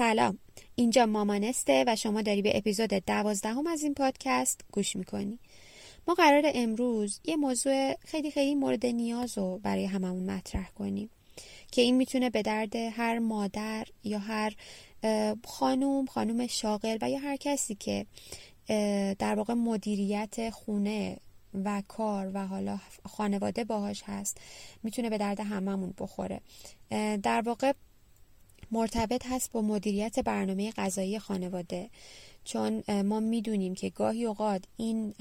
سلام. 0.00 0.38
اینجا 0.74 1.06
مامانسته 1.06 1.84
و 1.86 1.96
شما 1.96 2.22
داری 2.22 2.42
به 2.42 2.56
اپیزود 2.58 2.88
دوازدهم 2.88 3.66
از 3.66 3.82
این 3.82 3.94
پادکست 3.94 4.60
گوش 4.72 4.96
می‌کنی. 4.96 5.38
ما 6.08 6.14
قرار 6.14 6.42
امروز 6.54 7.20
یه 7.24 7.36
موضوع 7.36 7.94
خیلی 7.94 8.30
خیلی 8.30 8.54
مورد 8.54 8.86
نیاز 8.86 9.38
رو 9.38 9.60
برای 9.62 9.84
هممون 9.84 10.30
مطرح 10.30 10.70
کنیم 10.70 11.10
که 11.72 11.82
این 11.82 11.96
می‌تونه 11.96 12.30
به 12.30 12.42
درد 12.42 12.76
هر 12.76 13.18
مادر 13.18 13.86
یا 14.04 14.18
هر 14.18 14.54
خانوم 15.44 16.06
خانوم 16.06 16.46
شاغل 16.46 16.98
و 17.02 17.10
یا 17.10 17.18
هر 17.18 17.36
کسی 17.36 17.74
که 17.74 18.06
در 19.18 19.34
واقع 19.34 19.54
مدیریت 19.54 20.50
خونه 20.50 21.16
و 21.64 21.82
کار 21.88 22.30
و 22.34 22.46
حالا 22.46 22.78
خانواده 23.08 23.64
باهاش 23.64 24.02
هست 24.06 24.38
می‌تونه 24.82 25.10
به 25.10 25.18
درد 25.18 25.40
هممون 25.40 25.94
بخوره. 25.98 26.40
در 27.22 27.42
واقع 27.46 27.72
مرتبط 28.72 29.26
هست 29.26 29.52
با 29.52 29.62
مدیریت 29.62 30.18
برنامه 30.18 30.70
غذایی 30.70 31.18
خانواده. 31.18 31.90
چون 32.44 33.02
ما 33.02 33.20
می‌دونیم 33.20 33.74
که 33.74 33.90
گاهی 33.90 34.24
اوقات 34.24 34.64
این 34.76 35.14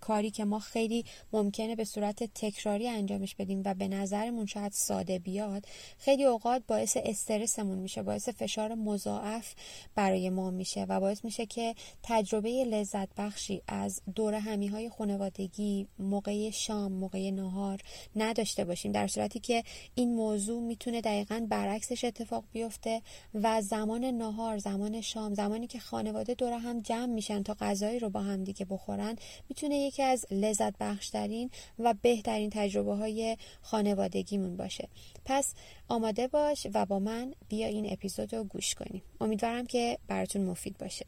کاری 0.00 0.30
که 0.30 0.44
ما 0.44 0.58
خیلی 0.58 1.04
ممکنه 1.32 1.76
به 1.76 1.84
صورت 1.84 2.24
تکراری 2.34 2.88
انجامش 2.88 3.34
بدیم 3.34 3.62
و 3.64 3.74
به 3.74 3.88
نظرمون 3.88 4.46
شاید 4.46 4.72
ساده 4.72 5.18
بیاد 5.18 5.64
خیلی 5.98 6.24
اوقات 6.24 6.62
باعث 6.68 6.96
استرسمون 7.04 7.78
میشه 7.78 8.02
باعث 8.02 8.28
فشار 8.28 8.74
مضاعف 8.74 9.54
برای 9.94 10.30
ما 10.30 10.50
میشه 10.50 10.84
و 10.88 11.00
باعث 11.00 11.24
میشه 11.24 11.46
که 11.46 11.74
تجربه 12.02 12.64
لذت 12.64 13.08
بخشی 13.16 13.62
از 13.68 14.02
دور 14.14 14.34
همی 14.34 14.66
های 14.66 14.90
خانوادگی 14.90 15.86
موقع 15.98 16.50
شام 16.50 16.92
موقع 16.92 17.30
نهار 17.30 17.80
نداشته 18.16 18.64
باشیم. 18.64 18.92
در 18.92 19.06
صورتی 19.06 19.40
که 19.40 19.64
این 19.94 20.14
موضوع 20.14 20.62
می‌تونه 20.62 21.00
دقیقا 21.00 21.46
برعکسش 21.48 22.04
اتفاق 22.04 22.44
بیفته 22.52 23.02
و 23.34 23.60
زمان 23.62 24.04
نهار 24.04 24.58
زمان 24.58 25.00
شام 25.00 25.34
زمانی 25.34 25.66
که 25.66 25.78
خانواده 25.78 26.29
دور 26.34 26.52
هم 26.52 26.80
جمع 26.80 27.06
میشن 27.06 27.42
تا 27.42 27.56
غذایی 27.60 27.98
رو 27.98 28.10
با 28.10 28.20
هم 28.20 28.44
دیگه 28.44 28.66
بخورن 28.70 29.16
می‌تونه 29.48 29.76
یکی 29.76 30.02
از 30.02 30.26
لذت 30.30 30.74
بخشترین 30.80 31.50
و 31.78 31.94
بهترین 32.02 32.50
تجربه 32.50 32.94
های 32.94 33.36
خانوادگیمون 33.62 34.56
باشه. 34.56 34.88
پس 35.24 35.54
آماده 35.88 36.28
باش 36.28 36.66
و 36.74 36.86
با 36.86 36.98
من 36.98 37.34
بیا 37.48 37.66
این 37.66 37.92
اپیزود 37.92 38.34
رو 38.34 38.44
گوش 38.44 38.74
کنیم. 38.74 39.02
امیدوارم 39.20 39.66
که 39.66 39.98
براتون 40.08 40.44
مفید 40.44 40.78
باشه. 40.78 41.06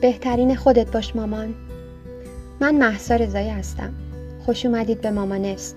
بهترین 0.00 0.56
خودت 0.56 0.92
باش 0.92 1.16
مامان. 1.16 1.54
من 2.60 2.74
محسا 2.74 3.16
رضایی 3.16 3.48
هستم. 3.48 3.94
خوش 4.46 4.66
اومدید 4.66 5.00
به 5.00 5.10
مامانست 5.10 5.76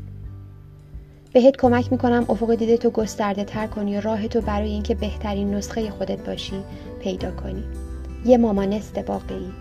بهت 1.33 1.57
کمک 1.57 1.91
می‌کنم 1.91 2.25
افق 2.29 2.55
دیده 2.55 2.89
گسترده 2.89 3.43
تر 3.43 3.67
کنی 3.67 3.97
و 3.97 4.01
راه 4.01 4.27
تو 4.27 4.41
برای 4.41 4.69
اینکه 4.69 4.95
بهترین 4.95 5.53
نسخه 5.53 5.89
خودت 5.89 6.25
باشی 6.25 6.63
پیدا 7.01 7.31
کنی. 7.31 7.63
یه 8.25 8.37
مامانست 8.37 8.97
واقعی 8.97 9.51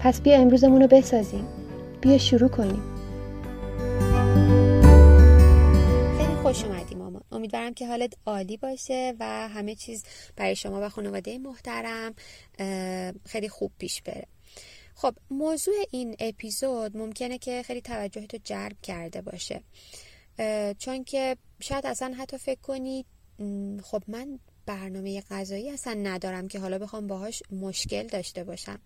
پس 0.00 0.20
بیا 0.20 0.36
امروزمون 0.36 0.82
رو 0.82 0.88
بسازیم. 0.88 1.46
بیا 2.00 2.18
شروع 2.18 2.48
کنیم. 2.48 2.82
خیلی 6.18 6.34
خوش 6.42 6.64
اومدی 6.64 6.94
مامان. 6.94 7.22
امیدوارم 7.32 7.74
که 7.74 7.86
حالت 7.86 8.12
عالی 8.26 8.56
باشه 8.56 9.14
و 9.20 9.48
همه 9.48 9.74
چیز 9.74 10.04
برای 10.36 10.56
شما 10.56 10.80
و 10.80 10.88
خانواده 10.88 11.38
محترم 11.38 12.14
خیلی 13.26 13.48
خوب 13.48 13.72
پیش 13.78 14.02
بره. 14.02 14.26
خب 14.94 15.14
موضوع 15.30 15.74
این 15.90 16.16
اپیزود 16.18 16.96
ممکنه 16.96 17.38
که 17.38 17.62
خیلی 17.62 17.80
توجهتو 17.80 18.38
جلب 18.44 18.76
کرده 18.82 19.22
باشه. 19.22 19.60
چون 20.78 21.04
که 21.04 21.36
شاید 21.60 21.86
اصلا 21.86 22.14
حتی 22.18 22.38
فکر 22.38 22.60
کنید 22.60 23.06
خب 23.82 24.02
من 24.08 24.38
برنامه 24.66 25.20
غذایی 25.30 25.70
اصلا 25.70 25.94
ندارم 25.94 26.48
که 26.48 26.58
حالا 26.58 26.78
بخوام 26.78 27.06
باهاش 27.06 27.42
مشکل 27.50 28.06
داشته 28.06 28.44
باشم. 28.44 28.80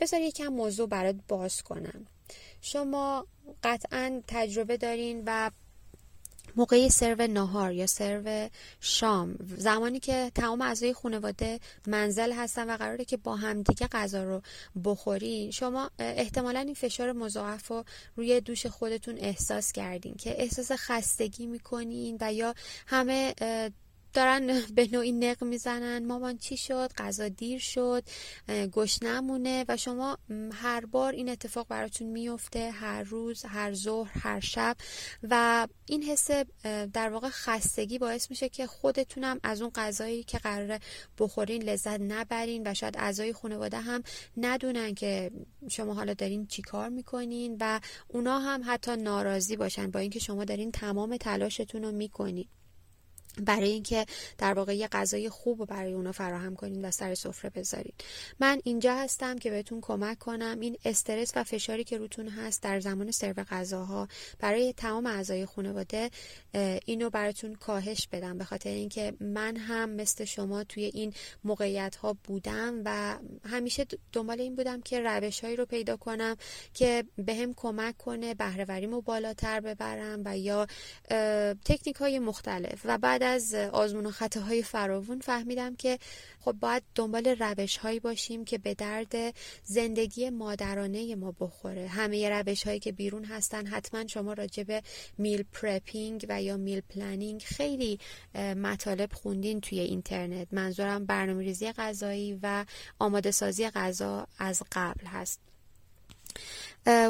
بذار 0.00 0.20
یکم 0.20 0.46
موضوع 0.46 0.88
برات 0.88 1.16
باز 1.28 1.62
کنم. 1.62 2.06
شما 2.60 3.26
قطعا 3.62 4.22
تجربه 4.26 4.76
دارین 4.76 5.22
و 5.26 5.50
موقع 6.56 6.88
سرو 6.88 7.26
نهار 7.26 7.72
یا 7.72 7.86
سرو 7.86 8.48
شام. 8.80 9.36
زمانی 9.56 10.00
که 10.00 10.32
تمام 10.34 10.62
اعضای 10.62 10.92
خانواده 10.92 11.60
منزل 11.86 12.32
هستن 12.32 12.70
و 12.70 12.76
قراره 12.76 13.04
که 13.04 13.16
با 13.16 13.36
همدیگه 13.36 13.88
غذا 13.92 14.24
رو 14.24 14.42
بخورین 14.84 15.50
شما 15.50 15.90
احتمالا 15.98 16.60
این 16.60 16.74
فشار 16.74 17.12
مضاعف 17.12 17.68
رو 17.68 17.84
روی 18.16 18.40
دوش 18.40 18.66
خودتون 18.66 19.18
احساس 19.18 19.72
کردین 19.72 20.14
که 20.14 20.42
احساس 20.42 20.72
خستگی 20.72 21.46
می‌کنین 21.46 22.18
و 22.20 22.32
یا 22.32 22.54
همه 22.86 23.34
دارن 24.12 24.62
به 24.74 24.88
نوعی 24.92 25.12
نق 25.12 25.44
می‌زنن. 25.44 26.06
مامان 26.06 26.38
چی 26.38 26.56
شد؟ 26.56 26.92
غذا 26.98 27.28
دیر 27.28 27.58
شد 27.58 28.04
گشنمونه 28.48 29.64
و 29.68 29.76
شما 29.76 30.18
هر 30.52 30.86
بار 30.86 31.12
این 31.12 31.28
اتفاق 31.28 31.66
براتون 31.68 32.08
میفته 32.08 32.70
هر 32.70 33.02
روز 33.02 33.44
هر 33.44 33.74
ظهر 33.74 34.10
هر 34.18 34.40
شب 34.40 34.76
و 35.22 35.66
این 35.86 36.02
حس 36.02 36.30
در 36.92 37.08
واقع 37.08 37.28
خستگی 37.28 37.98
باعث 37.98 38.30
میشه 38.30 38.48
که 38.48 38.66
خودتونم 38.66 39.40
از 39.42 39.62
اون 39.62 39.70
غذایی 39.74 40.22
که 40.22 40.38
قراره 40.38 40.80
بخورین 41.18 41.62
لذت 41.62 42.00
نبرین 42.00 42.62
و 42.66 42.74
شاید 42.74 42.96
اعضای 42.98 43.32
خانواده 43.32 43.78
هم 43.78 44.02
ندونن 44.36 44.94
که 44.94 45.30
شما 45.68 45.94
حالا 45.94 46.14
دارین 46.14 46.46
چیکار 46.46 46.88
می‌کنین 46.88 47.56
و 47.60 47.80
اونا 48.08 48.38
هم 48.38 48.62
حتی 48.66 48.96
ناراضی 48.96 49.56
باشن 49.56 49.90
با 49.90 50.00
اینکه 50.00 50.18
شما 50.18 50.44
دارین 50.44 50.72
تمام 50.72 51.16
تلاشتون 51.16 51.82
رو 51.82 51.92
می‌کنین. 51.92 52.48
برای 53.38 53.68
اینکه 53.68 54.06
در 54.38 54.54
واقع 54.54 54.76
یه 54.76 54.88
غذای 54.88 55.28
خوب 55.28 55.66
برای 55.66 55.92
اونا 55.92 56.12
فراهم 56.12 56.56
کنین 56.56 56.84
و 56.84 56.90
سر 56.90 57.14
سفره 57.14 57.50
بذارین. 57.50 57.92
من 58.40 58.60
اینجا 58.64 58.94
هستم 58.94 59.38
که 59.38 59.50
بهتون 59.50 59.80
کمک 59.80 60.18
کنم. 60.18 60.60
این 60.60 60.76
استرس 60.84 61.32
و 61.36 61.44
فشاری 61.44 61.84
که 61.84 61.98
روتون 61.98 62.28
هست 62.28 62.62
در 62.62 62.80
زمان 62.80 63.10
سرو 63.10 63.44
غذاها 63.50 64.08
برای 64.38 64.72
تمام 64.72 65.06
اعضای 65.06 65.46
خانواده 65.46 66.10
اینو 66.84 67.10
براتون 67.10 67.54
کاهش 67.54 68.08
بدم. 68.12 68.38
به 68.38 68.44
خاطر 68.44 68.70
اینکه 68.70 69.12
من 69.20 69.56
هم 69.56 69.90
مثل 69.90 70.24
شما 70.24 70.64
توی 70.64 70.84
این 70.84 71.12
موقعیت 71.44 71.96
ها 71.96 72.16
بودم 72.24 72.82
و 72.84 73.18
همیشه 73.44 73.86
دنبال 74.12 74.40
این 74.40 74.56
بودم 74.56 74.80
که 74.80 75.00
روش 75.00 75.40
هایی 75.40 75.56
رو 75.56 75.66
پیدا 75.66 75.96
کنم 75.96 76.36
که 76.74 77.04
بهم 77.16 77.54
کمک 77.54 77.96
کنه 77.96 78.34
بهرهوریمو 78.34 79.00
بالاتر 79.00 79.60
ببرم 79.60 80.22
و 80.24 80.38
یا 80.38 80.66
تکنیک 81.64 81.96
های 81.96 82.18
مختلف. 82.18 82.80
و 82.84 82.98
بعد 82.98 83.19
از 83.22 83.54
آزمون 83.54 84.06
و 84.06 84.10
خطاهای 84.10 84.62
فراوون 84.62 85.20
فهمیدم 85.20 85.76
که 85.76 85.98
خب 86.40 86.52
باید 86.52 86.82
دنبال 86.94 87.26
روش 87.26 87.76
هایی 87.76 88.00
باشیم 88.00 88.44
که 88.44 88.58
به 88.58 88.74
درد 88.74 89.34
زندگی 89.64 90.30
مادرانه 90.30 91.14
ما 91.14 91.34
بخوره. 91.40 91.88
همه 91.88 92.28
روش 92.28 92.66
هایی 92.66 92.80
که 92.80 92.92
بیرون 92.92 93.24
هستن 93.24 93.66
حتما 93.66 94.06
شما 94.06 94.32
راجع 94.32 94.62
به 94.62 94.82
meal 95.18 95.44
prepping 95.52 96.26
و 96.28 96.42
یا 96.42 96.56
meal 96.56 96.80
planning 96.80 97.42
خیلی 97.42 97.98
مطالب 98.34 99.12
خوندین 99.12 99.60
توی 99.60 99.80
اینترنت. 99.80 100.48
منظورم 100.52 101.06
برنامه 101.06 101.42
ریزی 101.42 101.72
غذایی 101.72 102.38
و 102.42 102.64
آماده 102.98 103.30
سازی 103.30 103.70
غذا 103.70 104.26
از 104.38 104.62
قبل 104.72 105.06
هست. 105.06 105.40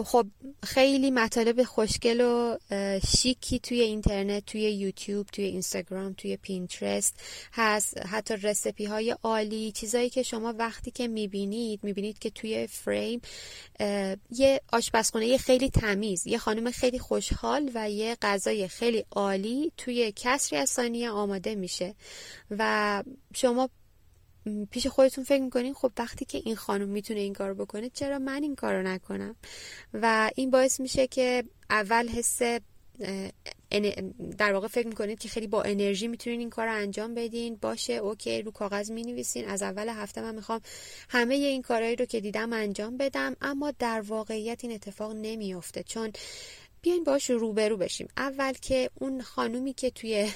خب 0.04 0.26
خیلی 0.62 1.10
مطالب 1.10 1.62
خوشگل 1.62 2.20
و 2.20 2.56
شیکی 3.16 3.58
توی 3.58 3.80
اینترنت 3.80 4.46
توی 4.46 4.60
یوتیوب 4.60 5.26
توی 5.26 5.44
اینستاگرام 5.44 6.12
توی 6.12 6.36
پینترست 6.36 7.14
هست. 7.52 7.98
حتی 8.06 8.36
recipe 8.36 8.84
های 8.84 9.16
عالی 9.22 9.72
چیزایی 9.72 10.10
که 10.10 10.22
شما 10.22 10.54
وقتی 10.58 10.90
که 10.90 11.08
می‌بینید 11.08 11.80
می‌بینید 11.82 12.18
که 12.18 12.30
توی 12.30 12.66
فریم 12.66 13.20
یه 14.30 14.60
آشپزخونه 14.72 15.38
خیلی 15.38 15.70
تمیز 15.70 16.26
یه 16.26 16.38
خانم 16.38 16.70
خیلی 16.70 16.98
خوشحال 16.98 17.70
و 17.74 17.90
یه 17.90 18.16
غذای 18.22 18.68
خیلی 18.68 19.04
عالی 19.10 19.72
توی 19.76 20.12
کسری 20.16 20.58
از 20.58 20.70
ثانیه 20.70 21.10
آماده 21.10 21.54
میشه. 21.54 21.94
و 22.50 23.02
شما 23.34 23.70
پیش 24.70 24.86
خودتون 24.86 25.24
فکر 25.24 25.42
می‌کنین 25.42 25.74
خب 25.74 25.92
وقتی 25.98 26.24
که 26.24 26.42
این 26.44 26.56
خانم 26.56 26.88
می‌تونه 26.88 27.20
این 27.20 27.32
کار 27.32 27.54
بکنه 27.54 27.90
چرا 27.90 28.18
من 28.18 28.42
این 28.42 28.54
کارو 28.54 28.82
نکنم؟ 28.82 29.36
و 29.94 30.30
این 30.34 30.50
باعث 30.50 30.80
میشه 30.80 31.06
که 31.06 31.44
اول 31.70 32.08
حس 32.08 32.42
در 34.38 34.52
واقع 34.52 34.68
فکر 34.68 34.86
می‌کنید 34.86 35.18
که 35.18 35.28
خیلی 35.28 35.46
با 35.46 35.62
انرژی 35.62 36.08
می‌تونین 36.08 36.40
این 36.40 36.50
کار 36.50 36.66
رو 36.66 36.74
انجام 36.74 37.14
بدین. 37.14 37.56
باشه 37.56 37.92
اوکی 37.92 38.42
رو 38.42 38.50
کاغذ 38.50 38.90
می‌نویسین. 38.90 39.48
از 39.48 39.62
اول 39.62 39.88
هفته 39.88 40.20
من 40.20 40.34
می‌خوام 40.34 40.60
همه 41.08 41.34
این 41.34 41.62
کارهایی 41.62 41.96
رو 41.96 42.04
که 42.04 42.20
دیدم 42.20 42.52
انجام 42.52 42.96
بدم 42.96 43.36
اما 43.40 43.70
در 43.78 44.00
واقعیت 44.00 44.64
این 44.64 44.72
اتفاق 44.72 45.12
نمیافته. 45.12 45.82
چون 45.82 46.12
بیاین 46.82 47.04
باش 47.04 47.30
روبرو 47.30 47.76
بشیم. 47.76 48.08
اول 48.16 48.52
که 48.52 48.90
اون 48.94 49.22
خانومی 49.22 49.72
که 49.72 49.90
توی 49.90 50.30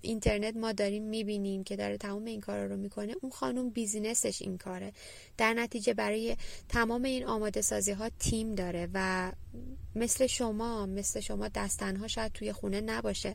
اینترنت 0.00 0.56
ما 0.56 0.72
داریم 0.72 1.02
می‌بینیم 1.02 1.64
که 1.64 1.76
داره 1.76 1.96
تمام 1.96 2.24
این 2.24 2.40
کارا 2.40 2.66
رو 2.66 2.76
می‌کنه. 2.76 3.14
اون 3.22 3.32
خانوم 3.32 3.70
بیزینسش 3.70 4.42
این 4.42 4.58
کاره. 4.58 4.92
در 5.36 5.54
نتیجه 5.54 5.94
برای 5.94 6.36
تمام 6.68 7.02
این 7.02 7.26
آماده 7.26 7.60
سازی 7.60 7.92
ها 7.92 8.08
تیم 8.18 8.54
داره 8.54 8.88
و 8.94 9.32
مثل 9.94 10.26
شما 10.26 10.86
مثل 10.86 11.20
شما 11.20 11.48
دستنها 11.48 12.08
شاید 12.08 12.32
توی 12.32 12.52
خونه 12.52 12.80
نباشه. 12.80 13.34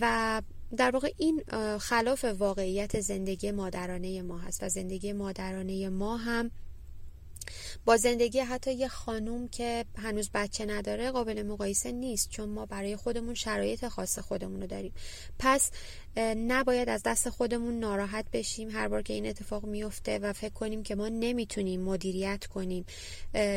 و 0.00 0.42
در 0.76 0.90
واقع 0.90 1.12
این 1.16 1.42
خلاف 1.78 2.24
واقعیت 2.24 3.00
زندگی 3.00 3.50
مادرانه 3.50 4.22
ما 4.22 4.38
هست 4.38 4.62
و 4.62 4.68
زندگی 4.68 5.12
مادرانه 5.12 5.88
ما 5.88 6.16
هم 6.16 6.50
با 7.84 7.96
زندگی 7.96 8.38
حتی 8.40 8.72
یه 8.72 8.88
خانوم 8.88 9.48
که 9.48 9.84
هنوز 9.98 10.30
بچه 10.34 10.66
نداره 10.66 11.10
قابل 11.10 11.42
مقایسه 11.42 11.92
نیست 11.92 12.30
چون 12.30 12.48
ما 12.48 12.66
برای 12.66 12.96
خودمون 12.96 13.34
شرایط 13.34 13.88
خاص 13.88 14.18
خودمون 14.18 14.60
رو 14.60 14.66
داریم. 14.66 14.92
پس 15.38 15.70
نباید 16.16 16.88
از 16.88 17.02
دست 17.02 17.28
خودمون 17.28 17.78
ناراحت 17.78 18.24
بشیم. 18.32 18.70
هر 18.70 18.88
بار 18.88 19.02
که 19.02 19.12
این 19.12 19.26
اتفاق 19.26 19.64
میفته 19.64 20.18
و 20.18 20.32
فکر 20.32 20.52
کنیم 20.52 20.82
که 20.82 20.94
ما 20.94 21.08
نمی‌تونیم 21.08 21.80
مدیریت 21.80 22.46
کنیم 22.46 22.84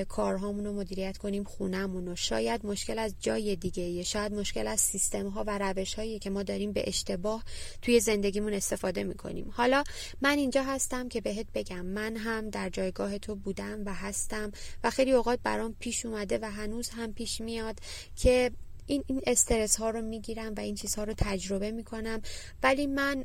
کارهامون 0.10 0.66
رو 0.66 0.74
مدیریت 0.74 1.18
کنیم 1.18 1.44
خونمون 1.44 2.06
رو 2.06 2.16
شاید 2.16 2.66
مشکل 2.66 3.00
از 3.00 3.16
جای 3.20 3.56
دیگه 3.56 4.04
شاید 4.04 4.34
مشکل 4.34 4.68
از 4.68 4.80
سیستم 4.80 5.28
ها 5.28 5.44
و 5.48 5.58
روش 5.58 5.94
هایی 5.94 6.20
که 6.20 6.30
ما 6.30 6.44
داریم 6.44 6.72
به 6.72 6.84
اشتباه 6.88 7.44
توی 7.82 8.00
زندگیمون 8.00 8.54
استفاده 8.54 9.04
می‌کنیم. 9.04 9.50
حالا 9.54 9.84
من 10.22 10.38
اینجا 10.38 10.64
هستم 10.64 11.10
که 11.10 11.22
بهت 11.22 11.48
بگم. 11.54 11.86
من 11.86 12.18
هم 12.18 12.50
در 12.50 12.70
جایگاه 12.70 13.18
تو 13.18 13.36
بودم 13.36 13.84
و 13.86 13.94
هستم 13.94 14.52
و 14.84 14.90
خیلی 14.90 15.12
اوقات 15.12 15.40
برام 15.44 15.76
پیش 15.80 16.06
اومده 16.06 16.40
و 16.42 16.52
هنوز 16.52 16.90
هم 16.90 17.14
پیش 17.14 17.42
میاد 17.42 17.80
که 18.16 18.52
این 18.86 19.04
این 19.08 19.22
استرس 19.28 19.76
ها 19.76 19.90
رو 19.90 20.02
می‌گیرم 20.02 20.54
و 20.58 20.60
این 20.60 20.76
چیزها 20.76 21.04
رو 21.04 21.14
تجربه 21.18 21.72
می‌کنم. 21.72 22.22
ولی 22.64 22.88
من 22.88 23.24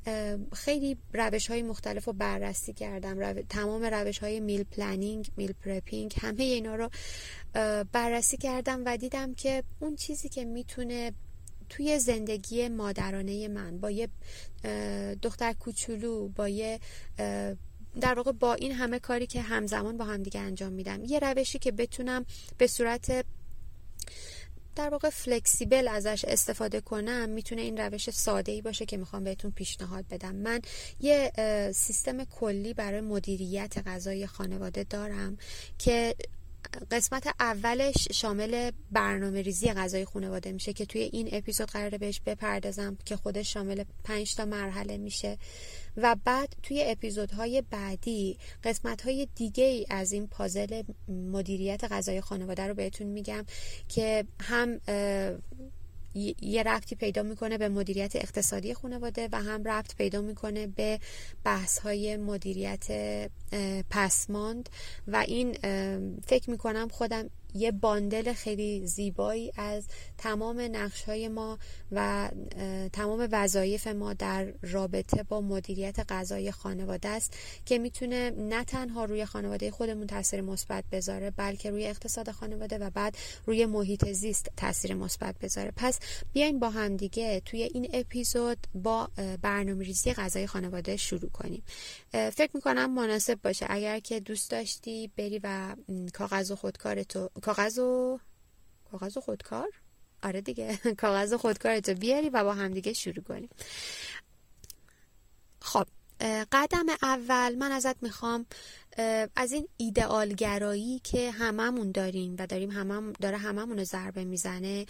خیلی 0.52 0.96
روش 1.12 1.50
های 1.50 1.62
مختلف 1.62 2.04
رو 2.04 2.12
بررسی 2.12 2.72
کردم. 2.72 3.42
تمام 3.42 3.84
روش 3.84 4.18
های 4.18 4.40
meal 4.40 4.62
planning 4.62 5.30
meal 5.36 5.52
prepping 5.52 6.14
همه 6.20 6.42
اینا 6.42 6.74
رو 6.74 6.90
بررسی 7.92 8.36
کردم 8.36 8.82
و 8.86 8.96
دیدم 8.96 9.34
که 9.34 9.62
اون 9.80 9.96
چیزی 9.96 10.28
که 10.28 10.44
می‌تونه 10.44 11.12
توی 11.68 11.98
زندگی 11.98 12.68
مادرانه 12.68 13.48
من 13.48 13.78
با 13.78 13.90
یه 13.90 14.08
دختر 15.22 15.52
کوچولو 15.52 16.28
با 16.28 16.48
یه 16.48 16.80
در 18.00 18.14
واقع 18.14 18.32
با 18.32 18.54
این 18.54 18.72
همه 18.72 18.98
کاری 18.98 19.26
که 19.26 19.40
همزمان 19.40 19.96
با 19.96 20.04
هم 20.04 20.22
دیگه 20.22 20.40
انجام 20.40 20.72
میدم 20.72 21.04
یه 21.04 21.18
روشی 21.18 21.58
که 21.58 21.72
بتونم 21.72 22.26
به 22.58 22.66
صورت 22.66 23.24
در 24.78 24.88
واقع 24.88 25.10
فلکسیبل 25.10 25.88
ازش 25.88 26.24
استفاده 26.28 26.80
کنم 26.80 27.28
می‌تونه 27.28 27.62
این 27.62 27.76
روش 27.76 28.10
ساده 28.10 28.52
ای 28.52 28.62
باشه 28.62 28.86
که 28.86 28.96
می‌خوام 28.96 29.24
بهتون 29.24 29.50
پیشنهاد 29.50 30.04
بدم. 30.10 30.34
من 30.34 30.60
یه 31.00 31.32
سیستم 31.74 32.24
کلی 32.24 32.74
برای 32.74 33.00
مدیریت 33.00 33.74
غذای 33.86 34.26
خانواده 34.26 34.84
دارم 34.84 35.38
که 35.78 36.14
قسمت 36.90 37.26
اولش 37.40 38.08
شامل 38.12 38.70
برنامه 38.92 39.42
ریزی 39.42 39.72
غذای 39.72 40.04
خانواده 40.04 40.52
میشه 40.52 40.72
که 40.72 40.86
توی 40.86 41.00
این 41.00 41.28
اپیزود 41.32 41.70
قراره 41.70 41.98
بهش 41.98 42.20
بپردازم 42.26 42.98
که 43.04 43.16
خودش 43.16 43.52
شامل 43.52 43.84
پنج 44.04 44.34
تا 44.34 44.44
مرحله 44.44 44.96
میشه. 44.96 45.38
و 46.02 46.16
بعد 46.24 46.56
توی 46.62 46.84
اپیزودهای 46.86 47.62
بعدی 47.70 48.38
قسمتهای 48.64 49.28
دیگه 49.34 49.64
ای 49.64 49.86
از 49.90 50.12
این 50.12 50.26
پازل 50.26 50.82
مدیریت 51.08 51.84
غذای 51.84 52.20
خانواده 52.20 52.66
رو 52.66 52.74
بهتون 52.74 53.06
میگم 53.06 53.44
که 53.88 54.24
هم 54.40 54.80
یه 56.40 56.62
ربطی 56.62 56.94
پیدا 56.94 57.22
می‌کنه 57.22 57.58
به 57.58 57.68
مدیریت 57.68 58.16
اقتصادی 58.16 58.74
خانواده 58.74 59.28
و 59.32 59.42
هم 59.42 59.64
ربط 59.64 59.96
پیدا 59.96 60.20
می‌کنه 60.20 60.66
به 60.66 61.00
بحث 61.44 61.78
های 61.78 62.16
مدیریت 62.16 62.86
پسماند. 63.90 64.68
و 65.08 65.16
این 65.16 65.52
فکر 66.26 66.50
می‌کنم 66.50 66.88
خودم 66.88 67.30
یه 67.54 67.72
باندل 67.72 68.32
خیلی 68.32 68.86
زیبایی 68.86 69.52
از 69.56 69.84
تمام 70.18 70.60
نقش 70.60 71.02
های 71.02 71.28
ما 71.28 71.58
و 71.92 72.30
تمام 72.92 73.28
وظایف 73.32 73.86
ما 73.86 74.12
در 74.12 74.52
رابطه 74.62 75.22
با 75.22 75.40
مدیریت 75.40 75.96
غذای 76.08 76.50
خانواده 76.50 77.08
است 77.08 77.36
که 77.66 77.78
می‌تونه 77.78 78.30
نه 78.30 78.64
تنها 78.64 79.04
روی 79.04 79.24
خانواده 79.24 79.70
خودمون 79.70 80.06
تاثیر 80.06 80.40
مثبت 80.40 80.84
بذاره 80.92 81.30
بلکه 81.30 81.70
روی 81.70 81.86
اقتصاد 81.86 82.30
خانواده 82.30 82.78
و 82.78 82.90
بعد 82.90 83.16
روی 83.46 83.66
محیط 83.66 84.12
زیست 84.12 84.50
تاثیر 84.56 84.94
مثبت 84.94 85.38
بذاره. 85.38 85.72
پس 85.76 85.98
بیاین 86.32 86.58
با 86.58 86.70
هم 86.70 86.96
دیگه 86.96 87.40
توی 87.40 87.62
این 87.62 87.88
اپیزود 87.92 88.58
با 88.74 89.08
برنامه 89.42 89.84
ریزی 89.84 90.12
غذای 90.12 90.46
خانواده 90.46 90.96
شروع 90.96 91.30
کنیم. 91.30 91.62
فکر 92.12 92.50
می‌کنم 92.54 92.94
مناسب 92.94 93.42
باشه. 93.42 93.66
اگر 93.68 93.98
که 93.98 94.20
دوست 94.20 94.50
داشتی 94.50 95.10
بری 95.16 95.40
و 95.42 95.76
کاغذ 96.12 96.50
و 96.50 96.56
خودکار 96.56 97.02
تو 97.02 97.30
کاغذ 97.40 97.78
و 97.78 98.18
کاغذ 98.90 99.16
و 99.16 99.20
خودکار؟ 99.20 99.68
آره 100.22 100.40
دیگه. 100.40 100.78
کاغذ 101.02 101.32
و 101.32 101.38
خودکارتو 101.38 101.94
بیاری 101.94 102.28
و 102.28 102.44
با 102.44 102.54
همدیگه 102.54 102.92
شروع 102.92 103.24
کنیم. 103.24 103.48
خب 105.60 105.86
قدم 106.52 106.86
اول 107.02 107.54
من 107.54 107.72
ازت 107.72 108.02
می‌خوام 108.02 108.46
از 109.36 109.52
این 109.52 109.68
ایدئالگرایی 109.76 111.00
که 111.04 111.30
هممون 111.30 111.92
داریم 111.92 112.36
و 112.38 112.46
داریم 112.46 112.70
همم 112.70 113.12
داره 113.12 113.36
هممون 113.36 113.78
رو 113.78 113.84
ضربه 113.84 114.24
می‌زنه 114.24 114.86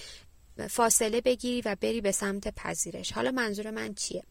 فاصله 0.66 1.20
بگیری 1.20 1.62
و 1.64 1.76
بری 1.80 2.00
به 2.00 2.12
سمت 2.12 2.54
پذیرش. 2.54 3.12
حالا 3.12 3.30
منظور 3.30 3.70
من 3.70 3.94
چیه؟ 3.94 4.22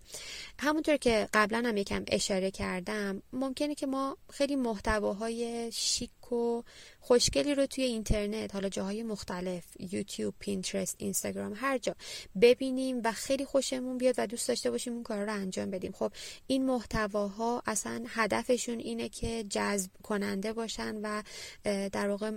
همونطور 0.59 0.97
که 0.97 1.29
قبلا 1.33 1.63
هم 1.65 1.77
یکم 1.77 2.03
اشاره 2.07 2.51
کردم 2.51 3.21
ممکنه 3.33 3.75
که 3.75 3.88
ما 3.88 4.17
خیلی 4.33 4.55
محتواهای 4.55 5.71
شیک 5.71 6.09
و 6.31 6.63
خوشگلی 7.00 7.55
رو 7.55 7.65
توی 7.65 7.84
اینترنت 7.84 8.53
حالا 8.53 8.69
جاهای 8.69 9.03
مختلف 9.03 9.63
یوتیوب 9.79 10.34
پینترست 10.39 10.96
اینستاگرام 10.98 11.53
هر 11.55 11.77
جا 11.77 11.96
ببینیم 12.41 13.01
و 13.03 13.12
خیلی 13.12 13.46
خوشمون 13.46 13.98
بیاد 13.98 14.15
و 14.17 14.27
دوست 14.27 14.48
داشته 14.48 14.72
باشیم 14.72 14.93
اون 14.93 15.03
کار 15.03 15.25
رو 15.25 15.34
انجام 15.34 15.72
بدیم. 15.72 15.91
خب 15.91 16.12
این 16.48 16.65
محتواها 16.65 17.63
اصلا 17.65 18.03
هدفشون 18.07 18.79
اینه 18.79 19.10
که 19.10 19.43
جذب 19.50 19.91
کننده 20.03 20.53
باشن 20.53 20.96
و 21.03 21.24
در 21.91 22.10
واقع 22.10 22.31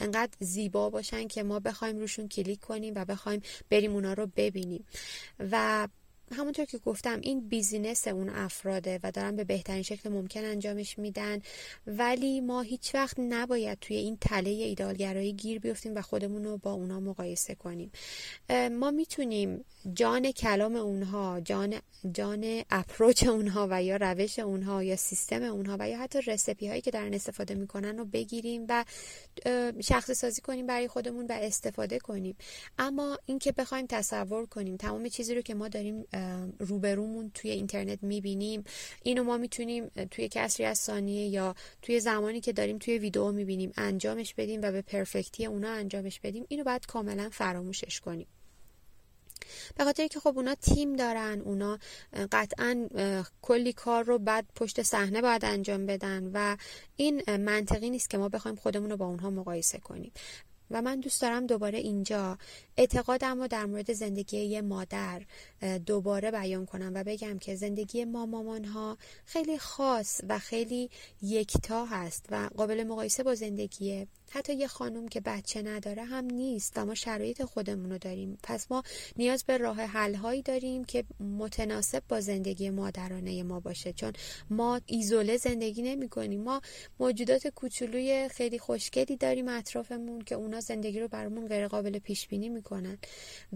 انقدر 0.00 0.32
زیبا 0.40 0.90
باشن 0.90 1.28
که 1.28 1.42
ما 1.42 1.60
بخوایم 1.60 1.98
روشون 1.98 2.28
کلیک 2.28 2.60
کنیم 2.60 2.92
و 2.96 3.04
بخوایم 3.04 3.42
بریم 3.70 3.92
اونا 3.92 4.12
رو 4.12 4.26
ببینیم. 4.36 4.84
و 5.38 5.88
همونطور 6.32 6.64
که 6.64 6.78
گفتم 6.78 7.20
این 7.20 7.48
business 7.48 8.08
اون 8.08 8.28
افراده 8.28 9.00
و 9.02 9.10
دارن 9.10 9.36
به 9.36 9.44
بهترین 9.44 9.82
شکل 9.82 10.08
ممکن 10.08 10.44
انجامش 10.44 10.98
میدن. 10.98 11.40
ولی 11.86 12.40
ما 12.40 12.60
هیچ 12.60 12.94
وقت 12.94 13.16
نباید 13.18 13.78
توی 13.80 13.96
این 13.96 14.18
تله 14.20 14.50
ایده‌آل‌گرایی 14.50 15.32
گیر 15.32 15.58
بیفتیم 15.58 15.94
و 15.94 16.02
خودمون 16.02 16.44
رو 16.44 16.58
با 16.58 16.72
اونا 16.72 17.00
مقایسه 17.00 17.54
کنیم. 17.54 17.92
ما 18.70 18.90
می‌تونیم 18.90 19.64
جان 19.94 20.32
کلام 20.32 20.76
اونها 20.76 21.40
جان 21.40 21.74
جان 22.12 22.62
approach 22.70 23.26
اونها 23.26 23.68
و 23.70 23.82
یا 23.82 23.96
روش 23.96 24.38
اونها 24.38 24.82
یا 24.82 24.96
سیستم 24.96 25.42
اونها 25.42 25.76
و 25.80 25.88
یا 25.88 25.98
حتی 25.98 26.20
recipe 26.20 26.68
هایی 26.68 26.80
که 26.80 26.90
دارن 26.90 27.14
استفاده 27.14 27.54
می‌کنن 27.54 27.98
رو 27.98 28.04
بگیریم 28.04 28.66
و 28.68 28.84
شخص 29.80 30.10
سازی 30.10 30.40
کنیم 30.40 30.66
برای 30.66 30.88
خودمون 30.88 31.26
و 31.26 31.32
استفاده 31.32 31.98
کنیم. 31.98 32.36
اما 32.78 33.18
اینکه 33.26 33.52
بخوایم 33.52 33.86
تصور 33.86 34.46
کنیم 34.46 34.76
تمام 34.76 35.08
چیزی 35.08 35.34
رو 35.34 35.42
که 35.42 35.54
ما 35.54 35.68
داریم 35.68 36.04
روبرومون 36.58 37.30
توی 37.34 37.50
اینترنت 37.50 38.02
می‌بینیم. 38.02 38.64
اینو 39.02 39.24
ما 39.24 39.36
می‌تونیم 39.36 39.88
توی 40.10 40.28
کسری 40.28 40.66
از 40.66 40.78
ثانیه 40.78 41.28
یا 41.28 41.54
توی 41.82 42.00
زمانی 42.00 42.40
که 42.40 42.52
داریم 42.52 42.78
توی 42.78 42.98
ویدیو 42.98 43.32
می‌بینیم 43.32 43.72
انجامش 43.76 44.34
بدیم 44.34 44.60
و 44.62 44.72
به 44.72 44.82
پرفکتی 44.82 45.46
اونا 45.46 45.70
انجامش 45.70 46.20
بدیم. 46.20 46.44
اینو 46.48 46.64
باید 46.64 46.86
کاملا 46.86 47.28
فراموشش 47.32 48.00
کنیم. 48.00 48.26
به 49.76 49.84
خاطر 49.84 50.06
که 50.06 50.20
خب 50.20 50.32
اونا 50.36 50.54
تیم 50.54 50.96
دارن 50.96 51.40
اونا 51.44 51.78
قطعا 52.32 52.88
کلی 53.42 53.72
کار 53.72 54.04
رو 54.04 54.18
بعد 54.18 54.46
پشت 54.54 54.82
صحنه 54.82 55.22
باید 55.22 55.44
انجام 55.44 55.86
بدن 55.86 56.30
و 56.32 56.56
این 56.96 57.36
منطقی 57.36 57.90
نیست 57.90 58.10
که 58.10 58.18
ما 58.18 58.28
بخوایم 58.28 58.56
خودمون 58.56 58.90
رو 58.90 58.96
با 58.96 59.06
اونها 59.06 59.30
مقایسه 59.30 59.78
کنیم. 59.78 60.12
و 60.70 60.82
من 60.82 61.00
دوست 61.00 61.22
دارم 61.22 61.46
دوباره 61.46 61.78
اینجا 61.78 62.38
اعتقادم 62.78 63.40
رو 63.40 63.48
در 63.48 63.66
مورد 63.66 63.92
زندگی 63.92 64.38
یه 64.38 64.62
مادر 64.62 65.22
دوباره 65.86 66.30
بیان 66.30 66.66
کنم 66.66 66.92
و 66.94 67.04
بگم 67.04 67.38
که 67.38 67.54
زندگی 67.54 68.04
ما 68.04 68.26
مامان 68.26 68.64
ها 68.64 68.98
خیلی 69.24 69.58
خاص 69.58 70.20
و 70.28 70.38
خیلی 70.38 70.90
یکتا 71.22 71.84
هست 71.84 72.26
و 72.30 72.50
قابل 72.56 72.84
مقایسه 72.84 73.22
با 73.22 73.34
زندگی 73.34 74.06
حتی 74.30 74.54
یه 74.54 74.66
خانم 74.66 75.08
که 75.08 75.20
بچه 75.20 75.62
نداره 75.62 76.04
هم 76.04 76.24
نیست 76.24 76.72
و 76.76 76.84
ما 76.84 76.94
شرایط 76.94 77.44
خودمون 77.44 77.90
رو 77.90 77.98
داریم. 77.98 78.38
پس 78.42 78.70
ما 78.70 78.82
نیاز 79.16 79.44
به 79.44 79.56
راه 79.56 79.80
حل 79.80 80.14
هایی 80.14 80.42
داریم 80.42 80.84
که 80.84 81.04
متناسب 81.20 82.02
با 82.08 82.20
زندگی 82.20 82.70
مادرانه 82.70 83.42
ما 83.42 83.60
باشه. 83.60 83.92
چون 83.92 84.12
ما 84.50 84.80
ایزوله 84.86 85.36
زندگی 85.36 85.82
نمی 85.82 86.08
کنیم. 86.08 86.42
ما 86.42 86.60
موجودات 87.00 87.48
کوچولوی 87.48 88.28
خیلی 88.28 88.58
خوشگلی 88.58 89.16
داریم 89.16 89.48
اطرافمون 89.48 90.20
که 90.20 90.34
اونا 90.34 90.60
زندگی 90.60 91.00
رو 91.00 91.08
برامون 91.08 91.46
غیر 91.48 91.68
قابل 91.68 91.98
پیش 91.98 92.28
بینی 92.28 92.48
می‌کنن. 92.66 92.98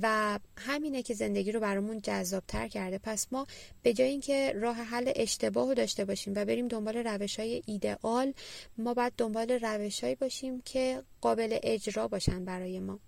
و 0.03 0.39
همینه 0.57 1.03
که 1.03 1.15
زندگی 1.15 1.53
رو 1.53 1.61
برامون 1.61 2.01
جذاب 2.01 2.43
تر 2.49 2.69
کرده. 2.69 2.99
پس 2.99 3.27
ما 3.33 3.47
به 3.83 3.93
جای 3.93 4.09
اینکه 4.09 4.53
راه 4.57 4.77
حل 4.77 5.13
اشتباه 5.17 5.69
رو 5.69 5.75
داشته 5.75 6.05
باشیم 6.05 6.33
و 6.37 6.45
بریم 6.45 6.69
دنبال 6.69 6.97
روش 6.97 7.39
های 7.39 7.63
ایدئال 7.67 8.35
ما 8.79 8.95
باید 8.95 9.13
دنبال 9.17 9.51
روشهایی 9.51 10.15
باشیم 10.15 10.61
که 10.61 11.03
قابل 11.21 11.59
اجرا 11.63 12.09
باشن 12.09 12.45
برای 12.45 12.81
ما 12.81 12.99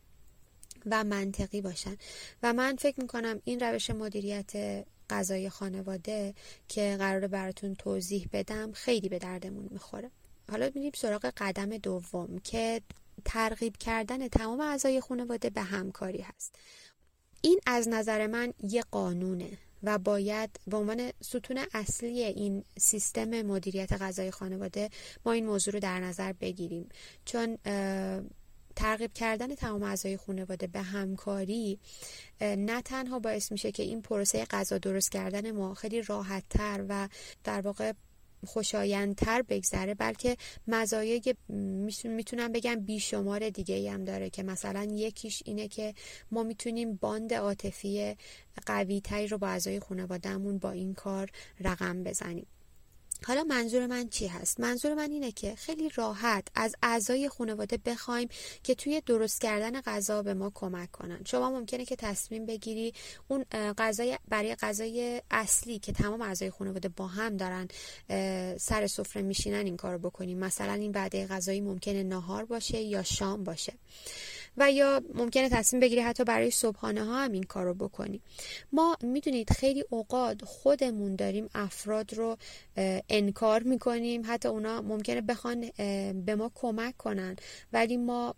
و 0.86 1.04
منطقی 1.04 1.60
باشن. 1.60 1.96
و 2.42 2.52
من 2.52 2.76
فکر 2.76 3.00
می‌کنم 3.00 3.40
این 3.44 3.60
روش 3.60 3.90
مدیریت 3.90 4.84
غذای 5.10 5.50
خانواده 5.50 6.34
که 6.68 6.96
قرار 6.98 7.26
براتون 7.26 7.74
توضیح 7.74 8.28
بدم 8.32 8.72
خیلی 8.72 9.08
به 9.08 9.18
دردمون 9.18 9.68
می‌خوره. 9.70 10.10
حالا 10.50 10.70
میریم 10.74 10.92
سراغ 10.94 11.32
قدم 11.36 11.78
دوم 11.78 12.38
که 12.38 12.80
ترغیب 13.24 13.76
کردن 13.76 14.28
تمام 14.28 14.60
اعضای 14.60 15.00
خانواده 15.00 15.50
به 15.50 15.60
همکاری 15.60 16.20
هست. 16.20 16.54
این 17.42 17.60
از 17.66 17.88
نظر 17.88 18.26
من 18.26 18.52
یه 18.62 18.82
قانونه 18.90 19.58
و 19.82 19.98
باید 19.98 20.60
به 20.66 20.76
عنوان 20.76 21.12
ستون 21.20 21.60
اصلی 21.74 22.24
این 22.24 22.64
سیستم 22.78 23.42
مدیریت 23.42 23.92
غذای 23.92 24.30
خانواده 24.30 24.90
ما 25.26 25.32
این 25.32 25.46
موضوع 25.46 25.74
رو 25.74 25.80
در 25.80 26.00
نظر 26.00 26.32
بگیریم. 26.32 26.88
چون 27.24 27.58
ترغیب 28.76 29.12
کردن 29.12 29.54
تمام 29.54 29.82
اعضای 29.82 30.16
خانواده 30.16 30.66
به 30.66 30.80
همکاری 30.80 31.78
نه 32.40 32.82
تنها 32.82 33.18
باعث 33.18 33.52
میشه 33.52 33.72
که 33.72 33.82
این 33.82 34.02
پروسه 34.02 34.44
غذا 34.44 34.78
درست 34.78 35.12
کردن 35.12 35.50
ما 35.50 35.74
خیلی 35.74 36.02
راحت 36.02 36.44
تر 36.50 36.84
و 36.88 37.08
در 37.44 37.60
واقع 37.60 37.92
خوشایندتر 38.46 39.42
بگذره 39.42 39.94
بلکه 39.94 40.36
مزایای 40.68 41.34
می‌تونم 42.04 42.52
بگم 42.52 42.74
بیشمار 42.74 43.50
دیگه 43.50 43.74
ای 43.74 43.88
هم 43.88 44.04
داره 44.04 44.30
که 44.30 44.42
مثلا 44.42 44.84
یکیش 44.84 45.42
اینه 45.46 45.68
که 45.68 45.94
ما 46.30 46.42
می‌تونیم 46.42 46.96
باند 46.96 47.34
عاطفی 47.34 48.16
قوی 48.66 49.00
تری 49.00 49.26
رو 49.26 49.38
با 49.38 49.48
اعضای 49.48 49.80
خانوادهمون 49.80 50.58
با 50.58 50.70
این 50.70 50.94
کار 50.94 51.30
رقم 51.60 52.04
بزنیم. 52.04 52.46
حالا 53.24 53.44
منظور 53.44 53.86
من 53.86 54.08
چی 54.08 54.26
هست؟ 54.26 54.60
منظور 54.60 54.94
من 54.94 55.10
اینه 55.10 55.32
که 55.32 55.54
خیلی 55.54 55.88
راحت 55.94 56.48
از 56.54 56.74
اعضای 56.82 57.28
خانواده 57.28 57.76
بخوایم 57.76 58.28
که 58.62 58.74
توی 58.74 59.02
درست 59.06 59.40
کردن 59.40 59.80
غذا 59.80 60.22
به 60.22 60.34
ما 60.34 60.50
کمک 60.54 60.90
کنن. 60.90 61.20
شما 61.24 61.50
ممکنه 61.50 61.84
که 61.84 61.96
تصمیم 61.96 62.46
بگیری 62.46 62.94
اون 63.28 63.44
غذای 63.78 64.18
برای 64.28 64.54
غذای 64.54 65.22
اصلی 65.30 65.78
که 65.78 65.92
تمام 65.92 66.20
اعضای 66.22 66.50
خانواده 66.50 66.88
با 66.88 67.06
هم 67.06 67.36
دارن 67.36 67.68
سر 68.58 68.86
سفره 68.86 69.22
میشینن 69.22 69.64
این 69.64 69.76
کارو 69.76 69.98
بکنیم. 69.98 70.38
مثلا 70.38 70.72
این 70.72 70.92
وعده 70.92 71.26
غذایی 71.26 71.60
ممکنه 71.60 72.02
نهار 72.02 72.44
باشه 72.44 72.80
یا 72.80 73.02
شام 73.02 73.44
باشه. 73.44 73.72
و 74.56 74.70
یا 74.70 75.02
ممکنه 75.14 75.48
تصمیم 75.48 75.80
بگیری 75.80 76.00
حتی 76.00 76.24
برای 76.24 76.50
صبحانه 76.50 77.04
ها 77.04 77.24
هم 77.24 77.32
این 77.32 77.42
کار 77.42 77.64
رو 77.64 77.74
بکنی. 77.74 78.20
ما 78.72 78.96
می‌دونید 79.02 79.52
خیلی 79.52 79.84
اوقات 79.90 80.44
خودمون 80.44 81.16
داریم 81.16 81.48
افراد 81.54 82.14
رو 82.14 82.36
انکار 83.08 83.62
می‌کنیم. 83.62 84.22
حتی 84.26 84.48
اونا 84.48 84.82
ممکنه 84.82 85.20
بخوان 85.20 85.70
به 86.26 86.34
ما 86.38 86.50
کمک 86.54 86.96
کنن. 86.96 87.36
ولی 87.72 87.96
ما 87.96 88.34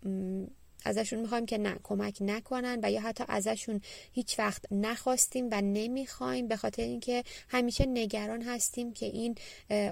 ازشون 0.85 1.19
می‌خوایم 1.19 1.47
که 1.47 1.59
نه 1.59 1.77
کمک 1.83 2.19
نکنن 2.21 2.81
و 2.83 2.91
یا 2.91 3.01
حتی 3.01 3.25
ازشون 3.29 3.81
هیچ 4.13 4.39
وقت 4.39 4.73
نخواستیم 4.73 5.49
و 5.53 5.61
نمی‌خوایم 5.61 6.49
به 6.49 6.57
خاطر 6.57 6.83
اینکه 6.83 7.25
همیشه 7.49 7.87
نگران 7.87 8.43
هستیم 8.43 8.93
که 8.93 9.07
این 9.07 9.35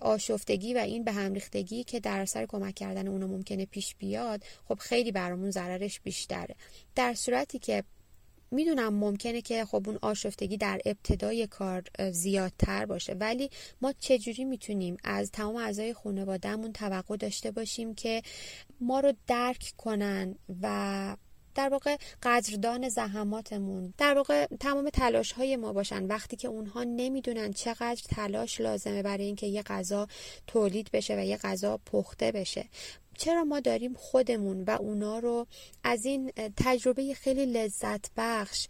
آشفتگی 0.02 0.74
و 0.74 0.78
این 0.78 1.04
به 1.04 1.12
هم 1.12 1.32
ریختگی 1.32 1.84
که 1.84 2.00
در 2.00 2.20
اثر 2.20 2.46
کمک 2.46 2.74
کردن 2.74 3.08
اونا 3.08 3.26
ممکنه 3.26 3.66
پیش 3.66 3.94
بیاد 3.94 4.44
خب 4.68 4.78
خیلی 4.78 5.12
برامون 5.12 5.50
ضررش 5.50 6.00
بیشتره. 6.00 6.54
در 6.94 7.14
صورتی 7.14 7.58
که 7.58 7.84
می‌دونم 8.52 8.94
ممکنه 8.94 9.40
که 9.40 9.64
خب 9.64 9.88
اون 9.88 9.98
آشفتگی 10.02 10.56
در 10.56 10.80
ابتدای 10.86 11.46
کار 11.46 11.82
زیادتر 12.10 12.86
باشه 12.86 13.12
ولی 13.12 13.50
ما 13.80 13.92
چجوری 13.92 14.44
می‌تونیم 14.44 14.96
از 15.04 15.30
تمام 15.30 15.56
اعضای 15.56 15.94
خانوادهمون 15.94 16.72
توقع 16.72 17.16
داشته 17.16 17.50
باشیم 17.50 17.94
که 17.94 18.22
ما 18.80 19.00
رو 19.00 19.12
درک 19.26 19.72
کنن 19.76 20.34
و 20.62 21.16
در 21.54 21.68
واقع 21.68 21.96
قدردان 22.22 22.88
زحماتمون 22.88 23.94
در 23.98 24.14
واقع 24.14 24.46
تمام 24.60 24.90
تلاش 24.90 25.32
های 25.32 25.56
ما 25.56 25.72
باشن. 25.72 26.06
وقتی 26.06 26.36
که 26.36 26.48
اونها 26.48 26.84
نمی‌دونن 26.84 27.52
چقدر 27.52 28.02
تلاش 28.08 28.60
لازمه 28.60 29.02
برای 29.02 29.24
اینکه 29.24 29.46
یه 29.46 29.62
غذا 29.62 30.08
تولید 30.46 30.90
بشه 30.92 31.16
و 31.16 31.24
یه 31.24 31.36
غذا 31.36 31.76
پخته 31.76 32.32
بشه. 32.32 32.64
چرا 33.18 33.44
ما 33.44 33.60
داریم 33.60 33.94
خودمون 33.94 34.64
و 34.64 34.70
اونا 34.70 35.18
رو 35.18 35.46
از 35.84 36.04
این 36.04 36.32
تجربه 36.56 37.14
خیلی 37.14 37.46
لذت 37.46 38.10
بخش 38.16 38.66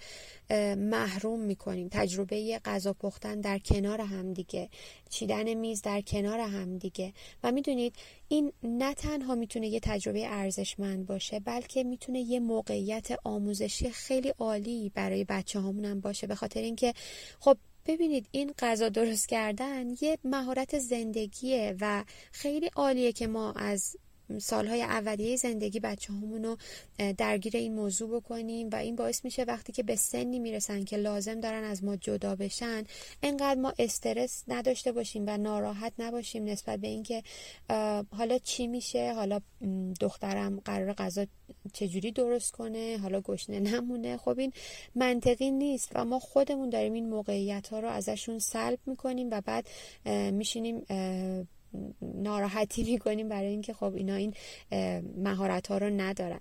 محروم 0.76 1.40
می‌کنیم؟ 1.40 1.88
تجربه 1.92 2.60
غذا 2.64 2.92
پختن 2.92 3.40
در 3.40 3.58
کنار 3.58 4.00
همدیگه 4.00 4.68
چیدن 5.10 5.54
میز 5.54 5.82
در 5.82 6.00
کنار 6.00 6.40
همدیگه 6.40 7.12
و 7.42 7.52
می‌دونید 7.52 7.94
این 8.28 8.52
نه 8.62 8.94
تنها 8.94 9.34
می‌تونه 9.34 9.68
یه 9.68 9.80
تجربه 9.80 10.26
ارزشمند 10.26 11.06
باشه 11.06 11.40
بلکه 11.40 11.84
می‌تونه 11.84 12.20
یه 12.20 12.40
موقعیت 12.40 13.08
آموزشی 13.24 13.90
خیلی 13.90 14.28
عالی 14.28 14.92
برای 14.94 15.24
بچه 15.24 15.60
هامون 15.60 16.00
باشه. 16.00 16.26
به 16.26 16.34
خاطر 16.34 16.60
اینکه 16.60 16.94
خب 17.40 17.56
ببینید 17.86 18.26
این 18.30 18.52
غذا 18.58 18.88
درست 18.88 19.28
کردن 19.28 19.86
یه 20.00 20.18
مهارت 20.24 20.78
زندگیه 20.78 21.76
و 21.80 22.04
خیلی 22.32 22.70
عالیه 22.76 23.12
که 23.12 23.26
ما 23.26 23.52
از 23.52 23.96
سالهای 24.38 24.82
اولیه 24.82 25.36
زندگی 25.36 25.80
بچه 25.80 26.12
همونو 26.12 26.56
درگیر 27.18 27.56
این 27.56 27.74
موضوع 27.74 28.20
بکنیم 28.20 28.68
و 28.72 28.76
این 28.76 28.96
باعث 28.96 29.24
میشه 29.24 29.44
وقتی 29.44 29.72
که 29.72 29.82
به 29.82 29.96
سنی 29.96 30.38
می‌رسن 30.38 30.84
که 30.84 30.96
لازم 30.96 31.40
دارن 31.40 31.64
از 31.64 31.84
ما 31.84 31.96
جدا 31.96 32.36
بشن 32.36 32.84
انقدر 33.22 33.60
ما 33.60 33.72
استرس 33.78 34.44
نداشته 34.48 34.92
باشیم 34.92 35.24
و 35.26 35.36
ناراحت 35.38 35.92
نباشیم 35.98 36.44
نسبت 36.44 36.78
به 36.78 36.88
اینکه 36.88 37.22
حالا 38.10 38.38
چی 38.38 38.66
میشه 38.66 39.12
حالا 39.14 39.40
دخترم 40.00 40.60
قرار 40.64 40.92
غذا 40.92 41.26
چجوری 41.72 42.12
درست 42.12 42.52
کنه 42.52 42.98
حالا 43.02 43.20
گشنه 43.20 43.60
نمونه. 43.60 44.16
خب 44.16 44.38
این 44.38 44.52
منطقی 44.94 45.50
نیست 45.50 45.90
و 45.94 46.04
ما 46.04 46.18
خودمون 46.18 46.70
داریم 46.70 46.92
این 46.92 47.08
موقعیت 47.08 47.68
ها 47.68 47.80
رو 47.80 47.88
ازشون 47.88 48.38
سلب 48.38 48.78
می‌کنیم 48.86 49.28
و 49.30 49.40
بعد 49.40 49.66
میشینیم 50.32 50.86
ناراحتی 52.02 52.82
می‌کنیم 52.92 53.28
برای 53.28 53.48
اینکه 53.48 53.72
خب 53.72 53.94
اینا 53.94 54.14
این 54.14 54.34
مهارت 55.16 55.66
ها 55.66 55.78
رو 55.78 55.90
ندارن. 55.90 56.40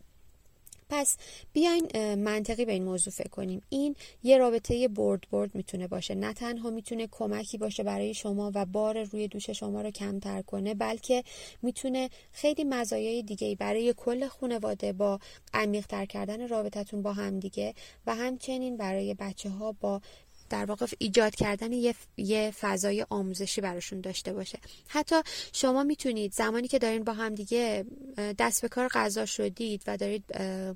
پس 0.94 1.18
بیاین 1.54 2.16
منطقی 2.16 2.66
به 2.66 2.72
این 2.72 2.84
موضوع 2.84 3.14
فکر 3.14 3.30
کنیم. 3.30 3.62
این 3.70 3.96
یه 4.24 4.38
رابطه 4.38 4.88
برد 4.88 5.24
برد 5.32 5.56
می‌تونه 5.56 5.88
باشه. 5.88 6.16
نه 6.16 6.34
تنها 6.34 6.70
می‌تونه 6.70 7.08
کمکی 7.12 7.58
باشه 7.58 7.84
برای 7.84 8.14
شما 8.14 8.52
و 8.56 8.66
بار 8.66 9.04
روی 9.04 9.28
دوش 9.28 9.50
شما 9.50 9.82
رو 9.82 9.92
کمتر 9.92 10.42
کنه 10.42 10.74
بلکه 10.74 11.24
می‌تونه 11.62 12.10
خیلی 12.32 12.64
مزایای 12.64 13.24
دیگه 13.24 13.56
برای 13.56 13.94
کل 13.98 14.28
خانواده 14.28 14.94
با 14.94 15.20
عمیق 15.54 15.88
تر 15.88 16.06
کردن 16.06 16.48
رابطتون 16.48 17.02
با 17.02 17.14
هم 17.14 17.40
دیگه 17.40 17.74
و 18.08 18.16
همچنین 18.16 18.78
برای 18.78 19.14
بچه 19.14 19.50
ها 19.50 19.72
با 19.72 20.02
در 20.52 20.66
واقع 20.66 20.86
ایجاد 20.98 21.36
کردن 21.36 21.72
یه, 22.18 22.52
فضای 22.52 23.06
آموزشی 23.10 23.62
براشون 23.62 24.02
داشته 24.02 24.34
باشه. 24.34 24.60
حتی 24.88 25.16
شما 25.54 25.84
می‌تونید 25.84 26.34
زمانی 26.34 26.68
که 26.68 26.80
دارین 26.80 27.04
با 27.04 27.14
هم 27.14 27.36
دیگه 27.36 27.86
دست 28.40 28.62
به 28.62 28.68
کار 28.68 28.88
غذا 28.88 29.26
شدید 29.26 29.84
و 29.88 29.98
دارید 29.98 30.24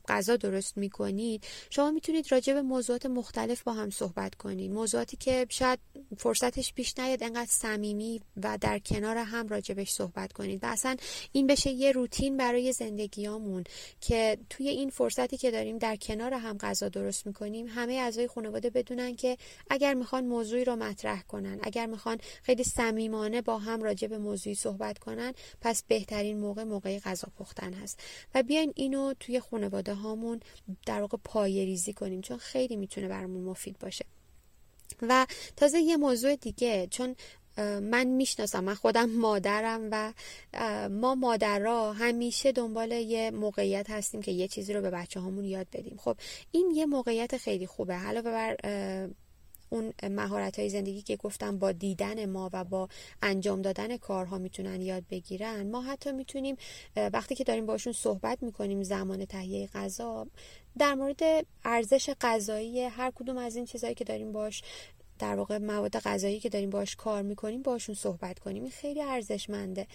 غذا 0.07 0.35
درست 0.35 0.77
می‌کنید 0.77 1.43
شما 1.69 1.91
می‌تونید 1.91 2.31
راجع 2.31 2.53
به 2.53 2.61
موضوعات 2.61 3.05
مختلف 3.05 3.63
با 3.63 3.73
هم 3.73 3.89
صحبت 3.89 4.35
کنید. 4.35 4.71
موضوعاتی 4.71 5.17
که 5.17 5.45
شاید 5.49 5.79
فرصتش 6.17 6.73
پیش 6.73 6.99
نیاد 6.99 7.23
انقدر 7.23 7.49
صمیمی 7.49 8.21
و 8.43 8.57
در 8.61 8.79
کنار 8.79 9.17
هم 9.17 9.47
راجبش 9.47 9.91
صحبت 9.91 10.33
کنید. 10.33 10.63
و 10.63 10.67
اصلا 10.67 10.95
این 11.31 11.47
بشه 11.47 11.69
یه 11.69 11.91
روتین 11.91 12.37
برای 12.37 12.71
زندگیامون 12.71 13.63
که 14.01 14.37
توی 14.49 14.69
این 14.69 14.89
فرصتی 14.89 15.37
که 15.37 15.51
داریم 15.51 15.77
در 15.77 15.95
کنار 15.95 16.33
هم 16.33 16.57
غذا 16.57 16.89
درست 16.89 17.27
می‌کنیم 17.27 17.67
همه 17.67 17.93
اعضای 17.93 18.27
خانواده 18.27 18.69
بدونن 18.69 19.15
که 19.15 19.37
اگر 19.69 19.93
می‌خوان 19.93 20.25
موضوعی 20.25 20.65
رو 20.65 20.75
مطرح 20.75 21.21
کنن 21.21 21.59
اگر 21.63 21.85
می‌خوان 21.85 22.17
خیلی 22.43 22.63
صمیمانه 22.63 23.41
با 23.41 23.57
هم 23.57 23.83
راجع 23.83 24.07
به 24.07 24.17
موضوعی 24.17 24.55
صحبت 24.55 24.99
کنن 24.99 25.33
پس 25.61 25.83
بهترین 25.83 26.39
موقع 26.39 26.63
موقع 26.63 26.99
غذا 26.99 27.27
پختن 27.39 27.73
هست. 27.73 27.99
و 28.35 28.43
بیاین 28.43 28.73
اینو 28.75 29.13
توی 29.19 29.39
خانواده 29.39 29.93
هامون 29.93 30.39
در 30.85 31.01
واقع 31.01 31.17
پایه 31.23 31.65
ریزی 31.65 31.93
کنیم 31.93 32.21
چون 32.21 32.37
خیلی 32.37 32.75
می‌تونه 32.75 33.07
برامون 33.07 33.43
مفید 33.43 33.79
باشه. 33.79 34.05
و 35.01 35.27
تازه 35.55 35.79
یه 35.79 35.97
موضوع 35.97 36.35
دیگه 36.35 36.87
چون 36.91 37.15
من 37.81 38.03
می‌شناسم 38.07 38.63
من 38.63 38.73
خودم 38.73 39.09
مادرم 39.09 39.89
و 39.91 40.13
ما 40.89 41.15
مادرها 41.15 41.93
همیشه 41.93 42.51
دنبال 42.51 42.91
یه 42.91 43.31
موقعیت 43.31 43.89
هستیم 43.89 44.21
که 44.21 44.31
یه 44.31 44.47
چیزی 44.47 44.73
رو 44.73 44.81
به 44.81 44.89
بچه 44.89 45.19
هامون 45.19 45.45
یاد 45.45 45.67
بدیم. 45.73 45.97
خب 45.97 46.17
این 46.51 46.71
یه 46.75 46.85
موقعیت 46.85 47.37
خیلی 47.37 47.67
خوبه. 47.67 47.97
حالا 47.97 48.21
بر 48.21 48.57
اون 49.75 49.93
مهارت 50.03 50.59
های 50.59 50.69
زندگی 50.69 51.01
که 51.01 51.15
گفتم 51.15 51.59
با 51.59 51.71
دیدن 51.71 52.25
ما 52.25 52.49
و 52.53 52.63
با 52.63 52.89
انجام 53.21 53.61
دادن 53.61 53.97
کارها 53.97 54.37
می‌تونن 54.37 54.81
یاد 54.81 55.03
بگیرن. 55.09 55.67
ما 55.71 55.81
حتی 55.81 56.11
می‌تونیم 56.11 56.55
وقتی 56.95 57.35
که 57.35 57.43
داریم 57.43 57.65
باشون 57.65 57.93
صحبت 57.93 58.43
می‌کنیم 58.43 58.83
زمان 58.83 59.25
تهیه 59.25 59.67
غذا 59.67 60.27
در 60.77 60.93
مورد 60.93 61.45
ارزش 61.65 62.09
غذایی 62.21 62.81
هر 62.81 63.11
کدوم 63.15 63.37
از 63.37 63.55
این 63.55 63.65
چیزهایی 63.65 63.95
که 63.95 64.03
داریم 64.03 64.31
باش 64.31 64.63
در 65.19 65.35
واقع 65.35 65.57
مواد 65.57 65.97
غذایی 65.97 66.39
که 66.39 66.49
داریم 66.49 66.69
باش 66.69 66.95
کار 66.95 67.21
می‌کنیم 67.21 67.61
باشون 67.61 67.95
صحبت 67.95 68.39
کنیم. 68.39 68.63
این 68.63 68.71
خیلی 68.71 69.01
ارزشمنده. 69.01 69.87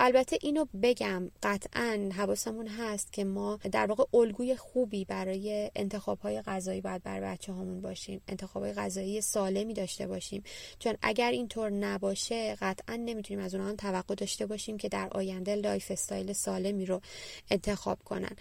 البته 0.00 0.38
اینو 0.42 0.64
بگم 0.82 1.30
قطعا 1.42 2.08
حواسمون 2.16 2.66
هست 2.66 3.12
که 3.12 3.24
ما 3.24 3.58
در 3.72 3.86
واقع 3.86 4.04
الگوی 4.14 4.56
خوبی 4.56 5.04
برای 5.04 5.70
انتخاب 5.76 6.18
های 6.18 6.42
غذایی 6.42 6.80
باید 6.80 7.02
بر 7.02 7.20
بچه 7.20 7.52
هامون 7.52 7.80
باشیم 7.80 8.20
انتخاب 8.28 8.62
های 8.62 8.72
غذایی 8.72 9.20
سالمی 9.20 9.74
داشته 9.74 10.06
باشیم. 10.06 10.42
چون 10.78 10.94
اگر 11.02 11.30
اینطور 11.30 11.70
نباشه 11.70 12.54
قطعا 12.60 12.96
نمی‌تونیم 12.96 13.44
از 13.44 13.54
اونها 13.54 13.72
توقع 13.72 14.14
داشته 14.14 14.46
باشیم 14.46 14.76
که 14.76 14.88
در 14.88 15.08
آینده 15.12 15.54
lifestyle 15.54 16.32
سالمی 16.32 16.86
رو 16.86 17.00
انتخاب 17.50 17.98
کنن. 18.04 18.36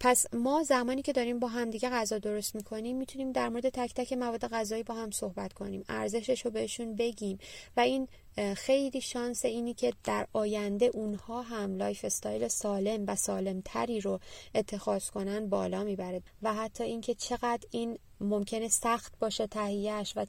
پس 0.00 0.26
ما 0.34 0.62
زمانی 0.62 1.02
که 1.02 1.12
داریم 1.12 1.38
با 1.38 1.48
همدیگه 1.48 1.90
غذا 1.90 2.18
درست 2.18 2.54
می‌کنیم 2.54 2.96
می‌تونیم 2.96 3.32
در 3.32 3.48
مورد 3.48 3.68
تک 3.68 3.94
تک 3.94 4.12
مواد 4.12 4.48
غذایی 4.48 4.82
با 4.82 4.94
هم 4.94 5.10
صحبت 5.10 5.52
کنیم. 5.52 5.65
ارزشش 5.88 6.44
رو 6.44 6.50
بهشون 6.50 6.96
بگیم. 6.96 7.38
و 7.76 7.80
این 7.80 8.08
خیلی 8.56 9.00
شانس 9.00 9.44
اینی 9.44 9.74
که 9.74 9.92
در 10.04 10.26
آینده 10.32 10.86
اونها 10.86 11.42
هم 11.42 11.76
lifestyle 11.76 12.48
سالم 12.48 13.04
و 13.06 13.16
سالم 13.16 13.62
تری 13.64 14.00
رو 14.00 14.20
اتخاذ 14.54 15.10
کنن 15.10 15.48
بالا 15.48 15.84
می‌بره. 15.84 16.22
و 16.42 16.54
حتی 16.54 16.84
اینکه 16.84 17.14
چقدر 17.14 17.68
این 17.70 17.98
ممکنه 18.20 18.68
سخت 18.68 19.18
باشه 19.18 19.46
تهیهش 19.46 20.12
و 20.16 20.26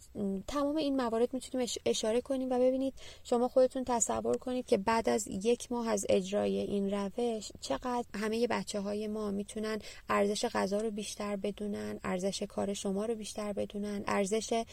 تمام 0.48 0.76
این 0.76 0.96
موارد 0.96 1.34
می‌تونیم 1.34 1.68
اشاره 1.86 2.22
کنیم 2.22 2.50
و 2.50 2.60
ببینید 2.60 2.94
شما 3.24 3.48
خودتون 3.48 3.84
تصور 3.84 4.38
کنید 4.38 4.66
که 4.66 4.78
بعد 4.78 5.10
از 5.10 5.28
یک 5.28 5.72
ماه 5.72 5.90
از 5.90 6.06
اجرای 6.10 6.58
این 6.58 6.92
روش 6.92 7.52
چقدر 7.62 8.06
همه 8.14 8.48
بچه 8.48 8.80
های 8.80 9.08
ما 9.08 9.32
می‌تونن 9.32 9.80
ارزش 10.10 10.46
غذا 10.46 10.78
رو 10.78 10.92
بیشتر 10.92 11.36
بدونن 11.36 12.00
ارزش 12.04 12.44
کار 12.44 12.74
شما 12.74 13.06
رو 13.06 13.16
بیشتر 13.16 13.54
بدونن 13.54 14.04
ارزش 14.08 14.64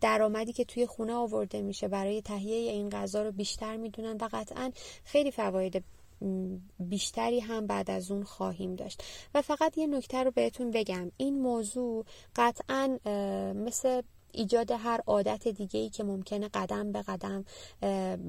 درآمدی 0.00 0.52
که 0.52 0.64
توی 0.64 0.86
خونه 0.86 1.12
آورده 1.12 1.62
میشه 1.62 1.88
برای 1.88 2.22
تهیه 2.22 2.72
این 2.72 2.88
غذا 2.88 3.22
رو 3.22 3.32
بیشتر 3.32 3.76
می‌دونن 3.76 4.16
و 4.20 4.28
قطعا 4.32 4.72
خیلی 5.04 5.30
فواید 5.30 5.84
بیشتری 6.80 7.40
هم 7.40 7.66
بعد 7.66 7.90
از 7.90 8.10
اون 8.10 8.24
خواهیم 8.24 8.74
داشت. 8.74 9.02
و 9.34 9.42
فقط 9.42 9.78
یه 9.78 9.86
نکته 9.86 10.22
رو 10.22 10.30
بهتون 10.30 10.70
بگم. 10.70 11.12
این 11.16 11.42
موضوع 11.42 12.04
قطعا 12.36 12.98
مثل 13.54 14.02
ایجاد 14.32 14.70
هر 14.70 15.00
عادت 15.06 15.48
دیگه 15.48 15.80
ای 15.80 15.90
که 15.90 16.04
ممکنه 16.04 16.48
قدم 16.54 16.92
به 16.92 17.02
قدم 17.02 17.44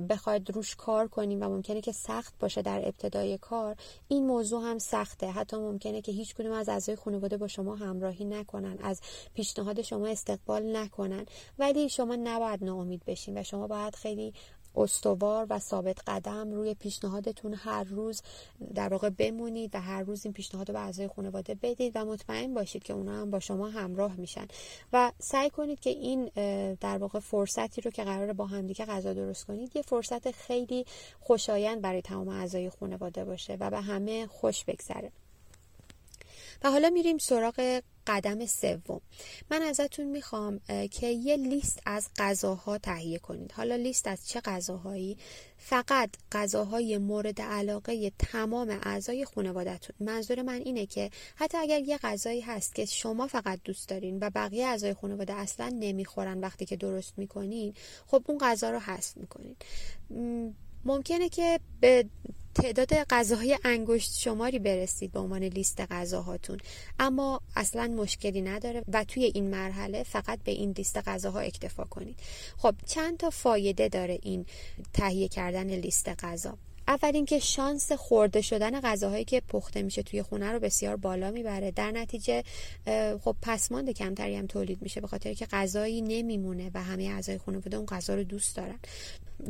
بخواید 0.10 0.52
روش 0.52 0.76
کار 0.76 1.08
کنیم 1.08 1.42
و 1.42 1.46
ممکنه 1.46 1.82
که 1.82 1.92
سخت 1.92 2.34
باشه 2.40 2.62
در 2.62 2.88
ابتدای 2.88 3.38
کار 3.38 3.76
این 4.08 4.28
موضوع 4.28 4.64
هم 4.64 4.78
سخته. 4.78 5.32
حتی 5.32 5.58
ممکنه 5.58 6.02
که 6.02 6.12
هیچ 6.12 6.36
کدوم 6.36 6.52
از 6.52 6.70
اعضای 6.70 6.96
خانواده 6.96 7.38
با 7.38 7.48
شما 7.48 7.76
همراهی 7.76 8.26
نکنن 8.26 8.78
از 8.84 9.02
پیشنهاد 9.34 9.82
شما 9.82 10.08
استقبال 10.08 10.76
نکنن. 10.76 11.26
ولی 11.60 11.90
شما 11.90 12.16
نباید 12.16 12.64
ناامید 12.64 13.06
بشین 13.06 13.38
و 13.38 13.44
شما 13.44 13.68
باید 13.68 13.96
خیلی 13.96 14.34
استوار 14.76 15.48
و 15.50 15.60
ثابت 15.60 15.98
قدم 16.08 16.52
روی 16.52 16.74
پیشنهادتون 16.74 17.54
هر 17.54 17.84
روز 17.84 18.22
در 18.76 18.90
واقع 18.90 19.10
بمونید 19.10 19.76
و 19.76 19.82
هر 19.82 20.04
روز 20.04 20.26
این 20.26 20.34
پیشنهاد 20.34 20.70
رو 20.70 20.74
به 20.74 20.80
اعضای 20.80 21.08
خانواده 21.08 21.56
بدید 21.56 21.92
و 21.96 22.06
مطمئن 22.06 22.54
باشید 22.54 22.84
که 22.84 22.94
اونا 22.94 23.22
هم 23.22 23.32
با 23.32 23.40
شما 23.40 23.70
همراه 23.70 24.16
میشن. 24.16 24.48
و 24.94 25.12
سعی 25.20 25.50
کنید 25.50 25.80
که 25.80 25.90
این 25.90 26.26
در 26.76 26.98
واقع 26.98 27.20
فرصتی 27.20 27.82
رو 27.82 27.92
که 27.92 28.04
قراره 28.04 28.34
با 28.34 28.46
همدیگه 28.46 28.86
غذا 28.86 29.14
درست 29.14 29.46
کنید 29.46 29.76
یه 29.76 29.82
فرصت 29.82 30.32
خیلی 30.32 30.86
خوشایند 31.20 31.82
برای 31.82 32.02
تمام 32.02 32.28
اعضای 32.28 32.70
خانواده 32.70 33.26
باشه 33.26 33.58
و 33.60 33.70
به 33.70 33.82
همه 33.82 34.28
خوش 34.28 34.66
بگذره. 34.66 35.12
و 36.64 36.72
حالا 36.72 36.90
میریم 36.90 37.18
سراغ 37.18 37.82
قدم 38.08 38.46
سوم. 38.46 39.02
من 39.52 39.62
ازتون 39.62 40.06
می‌خوام 40.06 40.60
که 40.92 41.08
یه 41.08 41.36
لیست 41.38 41.80
از 41.86 42.10
غذاها 42.18 42.78
تهیه 42.78 43.20
کنید. 43.20 43.52
حالا 43.52 43.76
لیست 43.76 44.08
از 44.08 44.28
چه 44.28 44.42
غذاهایی؟ 44.42 45.18
فقط 45.58 46.10
غذاهای 46.32 46.98
مورد 46.98 47.42
علاقه 47.42 48.12
تمام 48.20 48.80
اعضای 48.84 49.26
خانوادهتون. 49.26 49.96
منظور 50.00 50.42
من 50.42 50.62
اینه 50.62 50.86
که 50.86 51.10
حتی 51.36 51.58
اگر 51.58 51.80
یه 51.80 51.98
غذایی 51.98 52.42
هست 52.42 52.76
که 52.76 52.86
شما 52.86 53.28
فقط 53.28 53.60
دوست 53.64 53.90
دارین 53.90 54.18
و 54.22 54.30
بقیه 54.36 54.66
اعضای 54.66 54.94
خانواده 54.94 55.34
اصلا 55.34 55.70
نمی‌خورن 55.80 56.40
وقتی 56.40 56.66
که 56.66 56.76
درست 56.76 57.14
می‌کنین 57.18 57.74
خب 58.08 58.24
اون 58.28 58.38
غذا 58.38 58.70
رو 58.70 58.80
حذف 58.80 59.18
می‌کنین. 59.18 59.56
ممکنه 60.86 61.30
که 61.30 61.60
به 61.82 62.06
تعداد 62.62 62.94
غذاهای 62.94 63.60
انگشت 63.64 64.20
شماری 64.20 64.60
برسید 64.60 65.12
به 65.12 65.20
عنوان 65.20 65.44
لیست 65.44 65.82
غذاهاتون. 65.82 66.58
اما 67.00 67.42
اصلا 67.56 67.88
مشکلی 67.88 68.42
نداره 68.42 68.84
و 68.94 69.04
توی 69.04 69.24
این 69.24 69.50
مرحله 69.50 70.04
فقط 70.04 70.40
به 70.44 70.52
این 70.52 70.72
لیست 70.78 70.98
غذاها 70.98 71.40
اکتفا 71.40 71.84
کنید. 71.84 72.20
خب 72.58 72.76
چند 72.86 73.18
تا 73.18 73.30
فایده 73.30 73.88
داره 73.88 74.20
این 74.22 74.46
تهیه 74.94 75.28
کردن 75.28 75.70
لیست 75.70 76.10
غذا؟ 76.10 76.58
اول 76.88 77.12
اینکه 77.16 77.40
شانس 77.40 77.92
خورده 77.92 78.42
شدن 78.42 78.82
غذاهایی 78.82 79.26
که 79.26 79.42
پخته 79.42 79.82
میشه 79.82 80.04
توی 80.04 80.22
خونه 80.22 80.52
رو 80.52 80.60
بسیار 80.60 80.96
بالا 80.96 81.32
می‌بره. 81.32 81.72
در 81.72 81.92
نتیجه 81.92 82.44
خب 83.24 83.36
پسماند 83.42 83.90
کمتری 83.90 84.36
هم 84.36 84.48
تولید 84.48 84.82
میشه 84.82 85.02
به 85.02 85.08
خاطر 85.08 85.34
که 85.34 85.46
غذایی 85.46 86.02
نمیمونه 86.02 86.72
و 86.74 86.84
همه 86.84 87.04
اعضای 87.04 87.38
خانواده 87.38 87.78
اون 87.78 87.86
غذا 87.86 88.16
رو 88.16 88.24
دوست 88.24 88.56
دارن. 88.56 88.80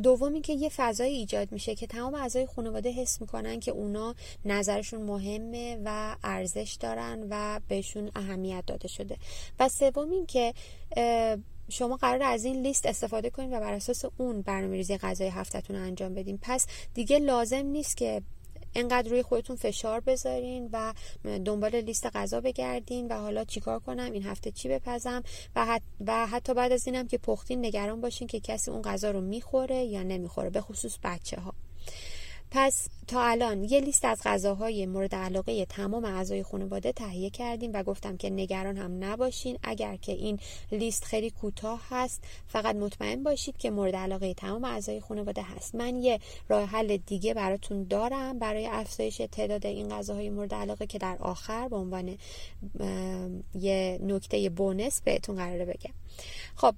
دوم 0.02 0.32
اینکه 0.32 0.52
یه 0.52 0.68
فضایی 0.68 1.16
ایجاد 1.16 1.52
میشه 1.52 1.74
که 1.74 1.86
تمام 1.86 2.14
اعضای 2.14 2.46
خانواده 2.46 2.92
حس 2.92 3.20
می‌کنن 3.20 3.60
که 3.60 3.70
اونا 3.70 4.14
نظرشون 4.44 5.02
مهمه 5.02 5.78
و 5.84 6.16
ارزش 6.24 6.76
دارن 6.80 7.26
و 7.30 7.60
بهشون 7.68 8.10
اهمیت 8.16 8.64
داده 8.66 8.88
شده. 8.88 9.16
و 9.60 9.68
سوم 9.68 10.10
اینکه 10.10 10.54
شما 11.68 11.96
قرار 11.96 12.22
از 12.22 12.44
این 12.44 12.62
لیست 12.62 12.86
استفاده 12.86 13.30
کنید 13.30 13.52
و 13.52 13.60
بر 13.60 13.72
اساس 13.72 14.04
اون 14.16 14.42
برنامه 14.42 14.76
ریزی 14.76 14.96
غذای 14.96 15.28
هفتتون 15.28 15.76
رو 15.76 15.82
انجام 15.82 16.14
بدین. 16.14 16.38
پس 16.42 16.66
دیگه 16.94 17.18
لازم 17.18 17.66
نیست 17.66 17.96
که 17.96 18.22
انقدر 18.74 19.10
روی 19.10 19.22
خودتون 19.22 19.56
فشار 19.56 20.00
بذارین 20.00 20.68
و 20.72 20.94
دنبال 21.44 21.76
لیست 21.76 22.06
غذا 22.06 22.40
بگردین 22.40 23.08
و 23.08 23.14
حالا 23.14 23.44
چیکار 23.44 23.78
کنم 23.78 24.12
این 24.12 24.22
هفته 24.22 24.50
چی 24.50 24.68
بپزم 24.68 25.22
و, 25.56 25.80
و 26.06 26.26
حتی 26.26 26.54
بعد 26.54 26.72
از 26.72 26.86
اینم 26.86 27.06
که 27.06 27.18
پختین 27.18 27.64
نگران 27.64 28.00
باشین 28.00 28.28
که 28.28 28.40
کسی 28.40 28.70
اون 28.70 28.82
غذا 28.82 29.10
رو 29.10 29.20
می‌خوره 29.20 29.84
یا 29.84 30.02
نمی‌خوره 30.02 30.50
به 30.50 30.60
خصوص 30.60 30.98
بچه 31.04 31.40
ها 31.40 31.54
پس 32.50 32.88
تا 33.06 33.22
الان 33.22 33.64
یه 33.64 33.80
لیست 33.80 34.04
از 34.04 34.20
غذاهای 34.24 34.86
مورد 34.86 35.14
علاقه 35.14 35.64
تمام 35.64 36.04
اعضای 36.04 36.42
خانواده 36.42 36.92
تهیه 36.92 37.30
کردیم 37.30 37.70
و 37.74 37.82
گفتم 37.82 38.16
که 38.16 38.30
نگران 38.30 38.76
هم 38.76 39.04
نباشین. 39.04 39.58
اگر 39.62 39.96
که 39.96 40.12
این 40.12 40.38
لیست 40.72 41.04
خیلی 41.04 41.30
کوتاه 41.30 41.82
هست 41.90 42.24
فقط 42.46 42.76
مطمئن 42.76 43.22
باشید 43.22 43.56
که 43.56 43.70
مورد 43.70 43.96
علاقه 43.96 44.34
تمام 44.34 44.64
اعضای 44.64 45.00
خانواده 45.00 45.42
هست. 45.42 45.74
من 45.74 45.96
یه 45.96 46.18
راه 46.48 46.64
حل 46.64 46.96
دیگه 46.96 47.34
براتون 47.34 47.84
دارم 47.84 48.38
برای 48.38 48.66
افزایش 48.66 49.22
تعداد 49.32 49.66
این 49.66 49.88
غذاهای 49.88 50.30
مورد 50.30 50.54
علاقه 50.54 50.86
که 50.86 50.98
در 50.98 51.16
آخر 51.20 51.68
به 51.68 51.76
عنوان 51.76 52.18
یه 53.54 53.98
نکته 54.02 54.50
بونس 54.50 55.00
بهتون 55.00 55.36
قراره 55.36 55.64
بگم. 55.64 55.94
خب 56.56 56.74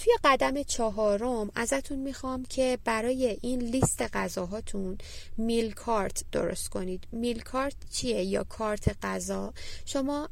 توی 0.00 0.12
قدم 0.24 0.62
چهارم 0.62 1.50
ازتون 1.54 1.98
می‌خوام 1.98 2.44
که 2.44 2.78
برای 2.84 3.38
این 3.40 3.60
لیست 3.60 4.02
غذاهاتون 4.02 4.98
میل 5.36 5.72
کارت 5.72 6.24
درست 6.32 6.68
کنید. 6.68 7.04
میل 7.12 7.40
کارت 7.40 7.74
چیه 7.90 8.24
یا 8.24 8.44
کارت 8.44 8.96
غذا؟ 9.02 9.52
شما 9.84 10.28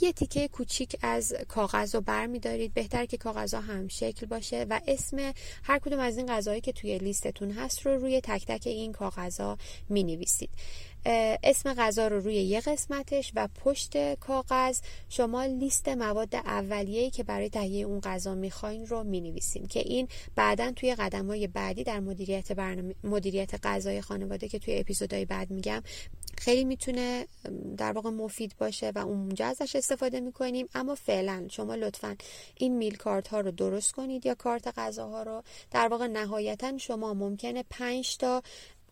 یه 0.00 0.12
تیکه 0.12 0.48
کوچیک 0.48 0.96
از 1.02 1.34
کاغذ 1.48 1.94
رو 1.94 2.00
بر 2.00 2.26
دارید 2.26 2.74
بهتر 2.74 3.06
که 3.06 3.16
کاغذ 3.16 3.54
هم 3.54 3.88
شکل 3.88 4.26
باشه 4.26 4.66
و 4.70 4.80
اسم 4.86 5.32
هر 5.62 5.78
کدوم 5.78 5.98
از 5.98 6.16
این 6.16 6.26
غذاهایی 6.26 6.60
که 6.60 6.72
توی 6.72 6.98
لیستتون 6.98 7.50
هست 7.50 7.86
رو 7.86 7.96
روی 7.96 8.20
تک 8.20 8.46
تک 8.46 8.66
این 8.66 8.92
کاغذها 8.92 9.58
می 9.88 10.04
نویسید 10.04 10.50
اسم 11.06 11.74
غذا 11.74 12.08
رو 12.08 12.20
روی 12.20 12.34
یه 12.34 12.60
قسمتش 12.60 13.32
و 13.34 13.48
پشت 13.64 14.14
کاغذ. 14.14 14.80
شما 15.08 15.44
لیست 15.44 15.88
مواد 15.88 16.34
اولیه‌ای 16.34 17.10
که 17.10 17.22
برای 17.22 17.48
تهیه 17.48 17.86
اون 17.86 18.00
غذا 18.00 18.34
می‌خواین 18.34 18.86
رو 18.86 19.04
می‌نویسیم 19.04 19.66
که 19.66 19.80
این 19.80 20.08
بعدا 20.36 20.72
توی 20.76 20.94
قدم 20.94 21.26
های 21.26 21.46
بعدی 21.46 21.84
در 21.84 22.00
مدیریت 22.00 22.52
برنامه 22.52 22.94
مدیریت 23.04 23.66
غذای 23.66 24.00
خانواده 24.00 24.48
که 24.48 24.58
توی 24.58 24.78
اپیزودهای 24.78 25.24
بعد 25.24 25.50
میگم 25.50 25.82
خیلی 26.38 26.64
می‌تونه 26.64 27.26
در 27.76 27.92
واقع 27.92 28.10
مفید 28.10 28.54
باشه 28.58 28.92
و 28.94 28.98
اونجا 28.98 29.46
ازش 29.46 29.76
استفاده 29.76 30.20
می‌کنیم. 30.20 30.68
اما 30.74 30.94
فعلا 30.94 31.46
شما 31.50 31.74
لطفا 31.74 32.16
این 32.54 32.76
میل 32.76 32.96
کارت 32.96 33.28
ها 33.28 33.40
رو 33.40 33.50
درست 33.50 33.92
کنید 33.92 34.26
یا 34.26 34.34
کارت 34.34 34.78
غذاها 34.78 35.22
رو. 35.22 35.42
در 35.70 35.88
واقع 35.88 36.06
نهایتا 36.06 36.78
شما 36.78 37.14
ممکنه 37.14 37.64
5 37.70 38.16
تا 38.16 38.42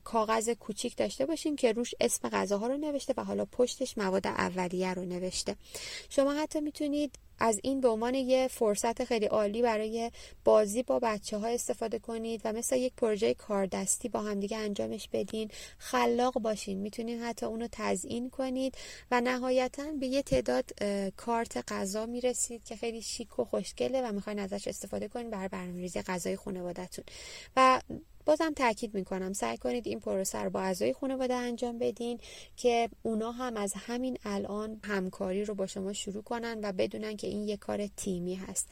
کاغذ 0.04 0.48
کوچیک 0.50 0.96
داشته 0.96 1.26
باشیم 1.26 1.56
که 1.56 1.72
روش 1.72 1.94
اسم 2.00 2.28
غذاها 2.28 2.66
رو 2.66 2.76
نوشته 2.76 3.14
و 3.16 3.24
حالا 3.24 3.44
پشتش 3.44 3.98
مواد 3.98 4.26
اولیه 4.26 4.94
رو 4.94 5.04
نوشته. 5.04 5.56
شما 6.08 6.32
حتی 6.32 6.60
می‌تونید 6.60 7.18
از 7.38 7.60
این 7.62 7.80
به 7.80 7.88
عنوان 7.88 8.14
یه 8.14 8.48
فرصت 8.48 9.04
خیلی 9.04 9.26
عالی 9.26 9.62
برای 9.62 10.10
بازی 10.44 10.82
با 10.82 10.98
بچه 10.98 11.38
ها 11.38 11.46
استفاده 11.46 11.98
کنید 11.98 12.40
و 12.44 12.52
مثل 12.52 12.76
یک 12.76 12.92
پروژه 12.96 13.34
کاردستی 13.34 14.08
با 14.08 14.20
همدیگه 14.20 14.56
انجامش 14.56 15.08
بدین. 15.12 15.50
خلاق 15.78 16.32
باشین. 16.32 16.78
می‌تونین 16.78 17.22
حتی 17.22 17.46
اونو 17.46 17.68
تزیین 17.72 18.30
کنید 18.30 18.74
و 19.10 19.20
نهایتا 19.20 19.92
به 20.00 20.06
یه 20.06 20.22
تعداد 20.22 20.70
کارت 21.16 21.72
غذا 21.72 22.06
می‌رسید 22.06 22.64
که 22.64 22.76
خیلی 22.76 23.02
شیک 23.02 23.38
و 23.38 23.44
خوشگله 23.44 24.02
و 24.02 24.12
می‌خواین 24.12 24.38
ازش 24.38 24.68
استفاده 24.68 25.08
کنید 25.08 25.30
برای 25.30 25.48
برنامه‌ریزی 25.48 26.02
غذای 26.02 26.36
خانوادهتون. 26.36 27.04
و 27.56 27.80
بازم 28.24 28.52
تاکید 28.52 28.94
می‌کنم. 28.94 29.32
سعی 29.32 29.56
کنید 29.56 29.86
این 29.86 30.00
پروسه 30.00 30.38
رو 30.38 30.50
با 30.50 30.60
اعضای 30.60 30.92
خانواده 30.92 31.34
انجام 31.34 31.78
بدین 31.78 32.18
که 32.56 32.88
اونا 33.02 33.32
هم 33.32 33.56
از 33.56 33.72
همین 33.76 34.18
الان 34.24 34.80
همکاری 34.84 35.44
رو 35.44 35.54
با 35.54 35.66
شما 35.66 35.92
شروع 35.92 36.22
کنن 36.22 36.60
و 36.62 36.72
بدونن 36.72 37.16
که 37.16 37.26
این 37.26 37.48
یک 37.48 37.58
کار 37.58 37.86
تیمی 37.86 38.34
هست. 38.34 38.68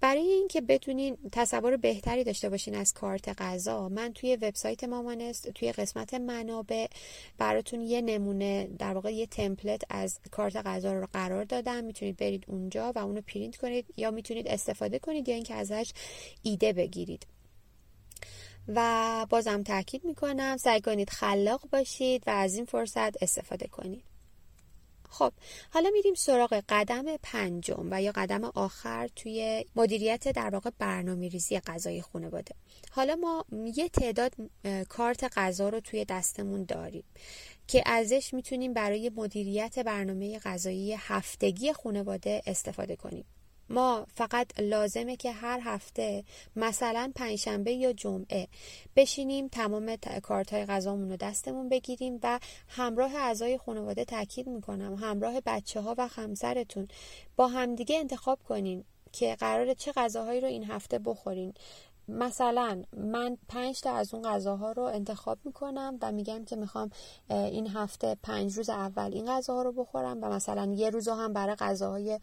برای 0.00 0.30
اینکه 0.30 0.60
بتونین 0.60 1.16
تصور 1.32 1.76
بهتری 1.76 2.24
داشته 2.24 2.48
باشین 2.48 2.74
از 2.74 2.92
کارت 2.92 3.28
غذا 3.42 3.88
من 3.88 4.12
توی 4.12 4.36
وبسایت 4.36 4.84
مامانست 4.84 5.50
توی 5.50 5.72
قسمت 5.72 6.14
منابع 6.14 6.86
براتون 7.38 7.80
یه 7.80 8.00
نمونه 8.00 8.68
در 8.78 8.94
واقع 8.94 9.14
یه 9.14 9.26
تمپلت 9.26 9.82
از 9.90 10.18
کارت 10.30 10.56
غذا 10.56 10.92
رو 10.92 11.06
قرار 11.12 11.44
دادم. 11.44 11.84
می‌تونید 11.84 12.16
برید 12.16 12.44
اونجا 12.48 12.92
و 12.94 12.98
اونو 12.98 13.20
پرینت 13.20 13.56
کنید 13.56 13.86
یا 13.96 14.10
می‌تونید 14.10 14.48
استفاده 14.48 14.98
کنید 14.98 15.28
یا 15.28 15.34
اینکه 15.34 15.54
ازش 15.54 15.92
ایده 16.42 16.72
بگیرید. 16.72 17.26
و 18.68 19.26
بازم 19.30 19.62
تاکید 19.62 20.04
می‌کنم 20.04 20.56
سعی 20.56 20.80
کنید 20.80 21.10
خلاق 21.10 21.60
باشید 21.72 22.22
و 22.26 22.30
از 22.30 22.54
این 22.54 22.64
فرصت 22.64 23.22
استفاده 23.22 23.66
کنید. 23.66 24.04
خب 25.10 25.32
حالا 25.70 25.90
میریم 25.90 26.14
سراغ 26.14 26.62
قدم 26.68 27.16
پنجم 27.22 27.88
و 27.90 28.02
یا 28.02 28.12
قدم 28.12 28.44
آخر 28.44 29.08
توی 29.16 29.64
مدیریت 29.76 30.28
در 30.28 30.50
واقع 30.50 30.70
برنامه 30.78 31.28
ریزی 31.28 31.60
غذای 31.60 32.02
خانواده. 32.02 32.54
حالا 32.90 33.14
ما 33.14 33.44
یه 33.74 33.88
تعداد 33.88 34.34
کارت 34.88 35.38
غذا 35.38 35.68
رو 35.68 35.80
توی 35.80 36.04
دستمون 36.04 36.64
داریم 36.64 37.04
که 37.68 37.82
ازش 37.86 38.34
می‌تونیم 38.34 38.72
برای 38.72 39.10
مدیریت 39.16 39.78
برنامه 39.78 40.38
غذایی 40.38 40.94
هفتگی 40.98 41.72
خانواده 41.72 42.42
استفاده 42.46 42.96
کنیم. 42.96 43.24
ما 43.68 44.06
فقط 44.14 44.60
لازمه 44.60 45.16
که 45.16 45.32
هر 45.32 45.60
هفته 45.62 46.24
مثلا 46.56 47.12
پنجشنبه 47.14 47.72
یا 47.72 47.92
جمعه 47.92 48.48
بشینیم 48.96 49.48
تمام 49.48 49.96
کارت 50.22 50.52
های 50.52 50.66
غذامون 50.66 51.10
رو 51.10 51.16
دستمون 51.16 51.68
بگیریم 51.68 52.20
و 52.22 52.40
همراه 52.68 53.16
اعضای 53.16 53.58
خانواده 53.58 54.04
تاکید 54.04 54.46
می‌کنم 54.46 54.94
همراه 54.94 55.40
بچه 55.40 55.80
ها 55.80 55.94
و 55.98 56.06
همسرتون 56.06 56.88
با 57.36 57.48
همدیگه 57.48 57.98
انتخاب 57.98 58.38
کنین 58.48 58.84
که 59.12 59.34
قرار 59.34 59.74
چه 59.74 59.92
غذاهایی 59.92 60.40
رو 60.40 60.48
این 60.48 60.64
هفته 60.64 60.98
بخورین. 60.98 61.54
مثلا 62.08 62.82
من 62.96 63.38
پنج 63.48 63.80
تا 63.80 63.92
از 63.92 64.14
اون 64.14 64.22
غذاها 64.22 64.72
رو 64.72 64.82
انتخاب 64.82 65.38
می‌کنم 65.44 65.98
و 66.02 66.12
میگم 66.12 66.44
که 66.44 66.56
می‌خوام 66.56 66.90
این 67.28 67.66
هفته 67.66 68.16
پنج 68.22 68.56
روز 68.56 68.70
اول 68.70 69.10
این 69.12 69.26
غذاها 69.26 69.62
رو 69.62 69.72
بخورم 69.72 70.18
و 70.22 70.28
مثلا 70.28 70.72
یه 70.72 70.90
روز 70.90 71.08
هم 71.08 71.32
برای 71.32 71.54
غذاهای 71.54 72.20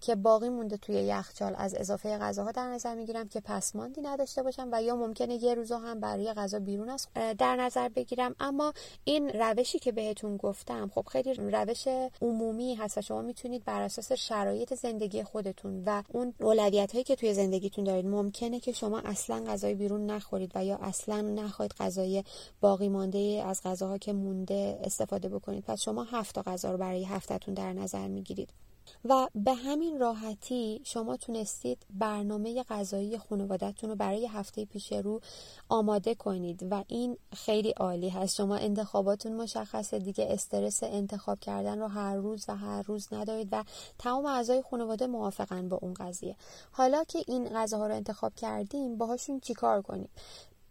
که 0.00 0.14
باقی 0.14 0.48
مونده 0.48 0.76
توی 0.76 0.94
یخچال 0.94 1.54
از 1.58 1.74
اضافه 1.74 2.18
غذاها 2.18 2.52
در 2.52 2.68
نظر 2.68 2.94
می‌گیرم 2.94 3.28
که 3.28 3.40
پسماندی 3.40 4.00
نداشته 4.00 4.42
باشم 4.42 4.68
و 4.72 4.82
یا 4.82 4.96
ممکنه 4.96 5.44
یه 5.44 5.54
روز 5.54 5.72
هم 5.72 6.00
برای 6.00 6.32
غذا 6.32 6.58
بیرون 6.58 6.88
از 6.88 7.06
در 7.38 7.56
نظر 7.56 7.88
بگیرم. 7.88 8.34
اما 8.40 8.72
این 9.04 9.28
روشی 9.28 9.78
که 9.78 9.92
بهتون 9.92 10.36
گفتم 10.36 10.90
خب 10.94 11.06
خیلی 11.12 11.34
روش 11.34 11.88
عمومی 12.22 12.74
هست 12.74 12.98
و 12.98 13.00
شما 13.02 13.22
می‌تونید 13.22 13.64
بر 13.64 13.82
اساس 13.82 14.12
شرایط 14.12 14.74
زندگی 14.74 15.22
خودتون 15.22 15.82
و 15.86 16.02
اون 16.08 16.34
اولویت 16.40 16.92
هایی 16.92 17.04
که 17.04 17.16
توی 17.16 17.34
زندگیتون 17.34 17.84
دارید 17.84 18.06
ممکنه 18.06 18.60
که 18.60 18.72
شما 18.72 18.98
اصلا 19.06 19.44
غذای 19.46 19.74
بیرون 19.74 20.06
نخورید 20.06 20.52
و 20.54 20.64
یا 20.64 20.76
اصلا 20.76 21.20
نخواهید 21.20 21.72
غذای 21.72 22.24
باقی 22.60 22.88
مانده 22.88 23.42
از 23.46 23.62
غذاها 23.64 23.98
که 23.98 24.12
مونده 24.12 24.80
استفاده 24.84 25.28
بکنید. 25.28 25.64
پس 25.64 25.82
شما 25.82 26.04
هفت 26.04 26.38
غذا 26.38 26.70
رو 26.70 26.78
برای 26.78 27.04
هفتهتون 27.04 27.54
در 27.54 27.72
نظر 27.72 28.08
می‌گیرید. 28.08 28.65
و 29.04 29.28
به 29.34 29.54
همین 29.54 29.98
راحتی 29.98 30.80
شما 30.84 31.16
تونستید 31.16 31.86
برنامه 31.90 32.62
غذایی 32.62 33.18
خانوادهتون 33.18 33.90
رو 33.90 33.96
برای 33.96 34.26
هفته 34.26 34.64
پیش 34.64 34.92
رو 34.92 35.20
آماده 35.68 36.14
کنید 36.14 36.66
و 36.70 36.84
این 36.88 37.16
خیلی 37.32 37.70
عالی 37.70 38.08
هست. 38.08 38.34
شما 38.36 38.56
انتخاباتون 38.56 39.36
مشخصه 39.36 39.98
دیگه 39.98 40.26
استرس 40.30 40.82
انتخاب 40.82 41.38
کردن 41.40 41.78
رو 41.78 41.86
هر 41.86 42.16
روز 42.16 42.44
و 42.48 42.56
هر 42.56 42.82
روز 42.82 43.08
ندارید 43.12 43.48
و 43.52 43.64
تمام 43.98 44.26
اعضای 44.26 44.62
خانواده 44.70 45.06
موافقن 45.06 45.68
با 45.68 45.78
اون 45.82 45.94
قضیه. 45.94 46.36
حالا 46.72 47.04
که 47.04 47.24
این 47.26 47.48
غذاها 47.48 47.86
رو 47.86 47.94
انتخاب 47.94 48.34
کردیم 48.34 48.96
باهاشون 48.96 49.40
چیکار 49.40 49.82
کنیم؟ 49.82 50.08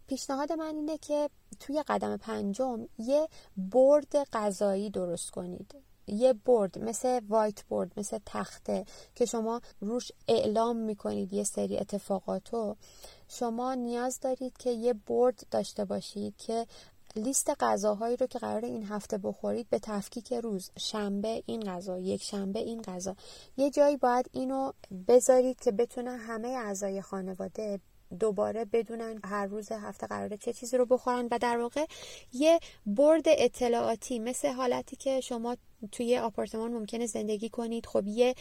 پیشنهاد 0.06 0.52
من 0.52 0.76
اینه 0.76 0.98
که 0.98 1.30
توی 1.60 1.82
قدم 1.82 2.16
پنجم 2.16 2.88
یه 2.98 3.28
برد 3.56 4.24
غذایی 4.32 4.90
درست 4.90 5.30
کنید. 5.30 5.85
یه 6.06 6.32
برد 6.32 6.78
مثل 6.78 7.20
وایت 7.28 7.64
برد 7.68 7.92
مثل 7.96 8.18
تخته 8.26 8.84
که 9.14 9.24
شما 9.24 9.60
روش 9.80 10.12
اعلام 10.28 10.76
می‌کنید 10.76 11.32
یه 11.32 11.44
سری 11.44 11.78
اتفاقاتو 11.78 12.76
شما 13.28 13.74
نیاز 13.74 14.20
دارید 14.20 14.56
که 14.58 14.70
یه 14.70 14.92
برد 14.92 15.46
داشته 15.50 15.84
باشید 15.84 16.36
که 16.36 16.66
لیست 17.16 17.50
غذاهایی 17.60 18.16
رو 18.16 18.26
که 18.26 18.38
قرار 18.38 18.64
این 18.64 18.84
هفته 18.84 19.18
بخورید 19.18 19.70
به 19.70 19.78
تفکیک 19.78 20.32
روز 20.32 20.70
شنبه 20.78 21.42
این 21.46 21.60
غذا 21.60 21.98
یک 21.98 22.22
شنبه 22.22 22.58
این 22.58 22.82
غذا. 22.82 23.16
یه 23.56 23.70
جایی 23.70 23.96
باید 23.96 24.30
اینو 24.32 24.72
بذارید 25.08 25.60
که 25.60 25.72
بتونه 25.72 26.10
همه 26.10 26.48
اعضای 26.48 27.02
خانواده 27.02 27.80
دوباره 28.20 28.64
بدونن 28.64 29.20
هر 29.24 29.46
روز 29.46 29.72
هفته 29.72 30.06
قراره 30.06 30.36
چه 30.36 30.52
چیزی 30.52 30.76
رو 30.76 30.86
بخورن. 30.86 31.28
و 31.30 31.38
در 31.38 31.58
واقع 31.58 31.86
یه 32.32 32.60
برد 32.86 33.24
اطلاعاتی 33.26 34.18
مثل 34.18 34.48
حالتی 34.48 34.96
که 34.96 35.20
شما 35.20 35.56
توی 35.86 36.18
آپارتمان 36.18 36.72
ممکنه 36.72 37.06
زندگی 37.06 37.48
کنید. 37.48 37.86
خب 37.86 38.06
یه 38.06 38.34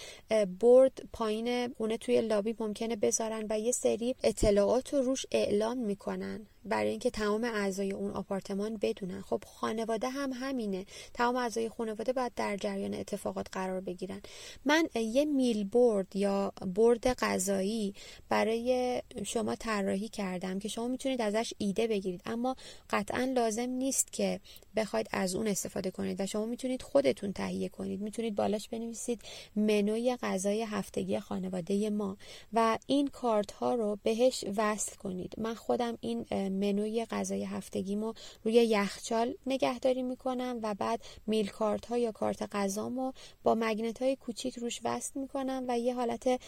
برد 0.60 1.02
پایین 1.14 1.74
خونه 1.74 1.98
توی 1.98 2.22
لابی 2.22 2.56
ممکنه 2.60 2.96
بذارن 2.96 3.48
و 3.50 3.60
یه 3.60 3.72
سری 3.72 4.16
اطلاعات 4.24 4.94
رو 4.94 5.02
روش 5.02 5.26
اعلام 5.32 5.78
می‌کنن 5.78 6.46
برای 6.66 6.90
اینکه 6.90 7.10
تمام 7.10 7.44
اعضای 7.44 7.92
اون 7.92 8.12
آپارتمان 8.12 8.78
بدونن. 8.82 9.22
خب 9.22 9.44
خانواده 9.46 10.10
هم 10.10 10.34
همینه. 10.34 10.86
تمام 11.14 11.36
اعضای 11.36 11.70
خانواده 11.70 12.14
باید 12.14 12.32
در 12.36 12.58
جریان 12.58 12.94
اتفاقات 12.94 13.48
قرار 13.52 13.82
بگیرن. 13.82 14.22
من 14.66 14.88
یه 14.96 15.26
میل 15.26 15.64
برد 15.64 16.16
یا 16.16 16.54
برد 16.76 17.14
غذایی 17.14 17.94
برای 18.30 19.02
شما 19.26 19.56
طراحی 19.56 20.08
کردم 20.10 20.60
که 20.60 20.68
شما 20.68 20.88
می‌تونید 20.88 21.22
ازش 21.22 21.54
ایده 21.58 21.88
بگیرید. 21.88 22.22
اما 22.26 22.56
قطعا 22.90 23.32
لازم 23.36 23.70
نیست 23.70 24.14
که 24.14 24.40
بخواید 24.76 25.08
از 25.12 25.36
اون 25.36 25.48
استفاده 25.48 25.92
کنید 25.92 26.22
و 26.22 26.26
شما 26.26 26.46
می‌تونید 26.46 26.82
خودتون 26.82 27.32
تهیه 27.36 27.70
کنید. 27.70 28.02
می‌تونید 28.02 28.36
بالاش 28.36 28.70
بنویسید 28.70 29.22
منوی 29.56 30.18
غذای 30.22 30.62
هفتگی 30.62 31.20
خانواده 31.20 31.90
ما 31.90 32.18
و 32.54 32.78
این 32.88 33.08
کارت 33.08 33.52
ها 33.52 33.74
رو 33.74 33.98
بهش 34.04 34.46
وصل 34.58 34.96
کنید. 34.96 35.34
من 35.38 35.54
خودم 35.54 35.98
این 36.02 36.26
منوی 36.32 37.06
غذای 37.06 37.44
هفتگیمو 37.44 38.14
روی 38.44 38.54
یخچال 38.54 39.36
نگهداری 39.48 40.04
می‌کنم 40.04 40.60
و 40.64 40.74
بعد 40.74 41.02
میل 41.28 41.48
کارت 41.48 41.86
ها 41.86 41.98
یا 41.98 42.12
کارت 42.12 42.56
غذامو 42.56 43.12
با 43.44 43.56
مگنت 43.56 44.02
های 44.02 44.16
کوچیک 44.16 44.58
روش 44.58 44.80
وصل 44.84 45.20
می‌کنم 45.20 45.66
و 45.68 45.80
یه 45.80 45.96
حالت 45.96 46.42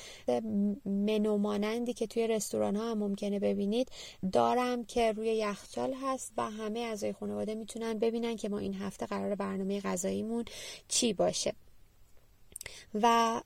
منو 0.85 1.37
مانندی 1.37 1.93
که 1.93 2.07
توی 2.07 2.27
رستوران 2.27 2.75
ها 2.75 2.91
هم 2.91 2.97
ممکنه 2.97 3.39
ببینید 3.39 3.89
دارم 4.31 4.85
که 4.85 5.11
روی 5.11 5.27
یخچال 5.27 5.93
هست 6.01 6.33
و 6.37 6.49
همه 6.49 6.79
اعضای 6.79 7.13
خانواده 7.13 7.55
می‌تونن 7.55 7.99
ببینن 7.99 8.35
که 8.35 8.49
ما 8.49 8.59
این 8.59 8.73
هفته 8.73 9.05
قرار 9.05 9.35
برنامه 9.35 9.81
غذاییمون 9.81 10.45
چی 10.87 11.13
باشه. 11.13 11.53
و 12.93 13.41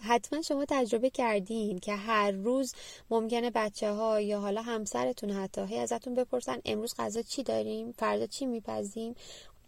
حتما 0.00 0.42
شما 0.42 0.64
تجربه 0.68 1.10
کردین 1.10 1.78
که 1.78 1.94
هر 1.94 2.30
روز 2.30 2.74
ممکنه 3.10 3.50
بچه 3.50 3.92
ها 3.92 4.20
یا 4.20 4.40
حالا 4.40 4.62
همسرتون 4.62 5.30
حتی 5.30 5.60
هی 5.60 5.78
ازتون 5.78 6.14
بپرسن 6.14 6.58
امروز 6.64 6.94
غذا 6.98 7.22
چی 7.22 7.42
داریم؟ 7.42 7.92
فردا 7.92 8.26
چی 8.26 8.46
میپزیم؟ 8.46 9.14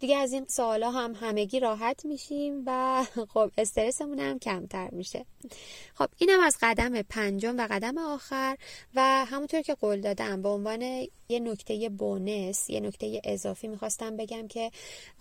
دیگه 0.01 0.17
از 0.17 0.33
این 0.33 0.45
سوالا 0.47 0.91
هم 0.91 1.15
همگی 1.21 1.59
راحت 1.59 2.05
میشیم 2.05 2.63
و 2.65 3.03
خب 3.33 3.51
استرسمون 3.57 4.19
هم 4.19 4.39
کمتر 4.39 4.89
میشه. 4.91 5.25
خب 5.95 6.07
اینم 6.17 6.39
از 6.39 6.57
قدم 6.61 7.01
پنجم 7.01 7.57
و 7.57 7.67
قدم 7.69 7.97
آخر 7.97 8.57
و 8.95 9.25
همونطور 9.25 9.61
که 9.61 9.73
قول 9.73 10.01
دادم 10.01 10.41
به 10.41 10.49
عنوان 10.49 10.81
یه 11.29 11.39
نکته 11.39 11.89
بونس 11.89 12.69
یه 12.69 12.79
نکته 12.79 13.21
اضافی 13.23 13.67
می‌خواستم 13.67 14.17
بگم 14.17 14.47
که 14.47 14.71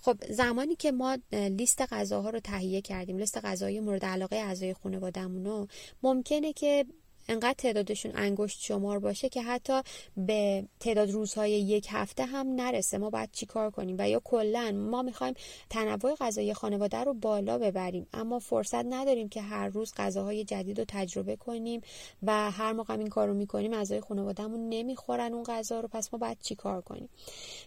خب 0.03 0.17
زمانی 0.31 0.77
که 0.77 0.93
ما 0.93 1.19
لیست 1.33 1.83
غذاها 1.93 2.31
رو 2.31 2.41
تهیه 2.41 2.81
کردیم 2.81 3.19
لیست 3.19 3.45
غذای 3.45 3.81
مورد 3.81 4.05
علاقه 4.05 4.37
اعضای 4.37 4.75
خانوادهمون 4.75 5.45
رو 5.45 5.69
ممکنه 6.03 6.53
که 6.53 6.87
انقدر 7.31 7.55
تعدادشون 7.59 8.13
انگشت 8.15 8.61
شمار 8.61 8.99
باشه 8.99 9.29
که 9.29 9.43
حتی 9.43 9.83
به 10.17 10.65
تعداد 10.81 11.11
روزهای 11.11 11.51
یک 11.51 11.87
هفته 11.91 12.25
هم 12.25 12.47
نرسه. 12.47 12.99
ما 12.99 13.11
باید 13.11 13.31
چیکار 13.33 13.71
کنیم؟ 13.71 13.97
و 13.99 14.09
یا 14.09 14.21
کلا 14.25 14.73
ما 14.73 15.03
می‌خوایم 15.03 15.35
تنوع 15.71 16.15
غذایی 16.15 16.55
خانواده 16.55 16.99
رو 16.99 17.15
بالا 17.15 17.59
ببریم. 17.59 18.07
اما 18.13 18.39
فرصت 18.39 18.85
نداریم 18.85 19.29
که 19.29 19.43
هر 19.43 19.69
روز 19.69 19.93
غذاهای 19.97 20.45
جدید 20.45 20.79
رو 20.79 20.85
تجربه 20.89 21.37
کنیم 21.37 21.81
و 22.23 22.51
هر 22.51 22.73
موقع 22.73 22.99
این 22.99 23.09
کار 23.09 23.29
رو 23.29 23.35
می‌کنیم 23.35 23.73
اعضای 23.73 24.01
خانوادهمون 24.01 24.69
نمی‌خورن 24.69 25.35
اون 25.35 25.43
غذا 25.43 25.81
رو. 25.81 25.89
پس 25.89 26.13
ما 26.13 26.19
باید 26.19 26.39
چیکار 26.43 26.81
کنیم؟ 26.81 27.09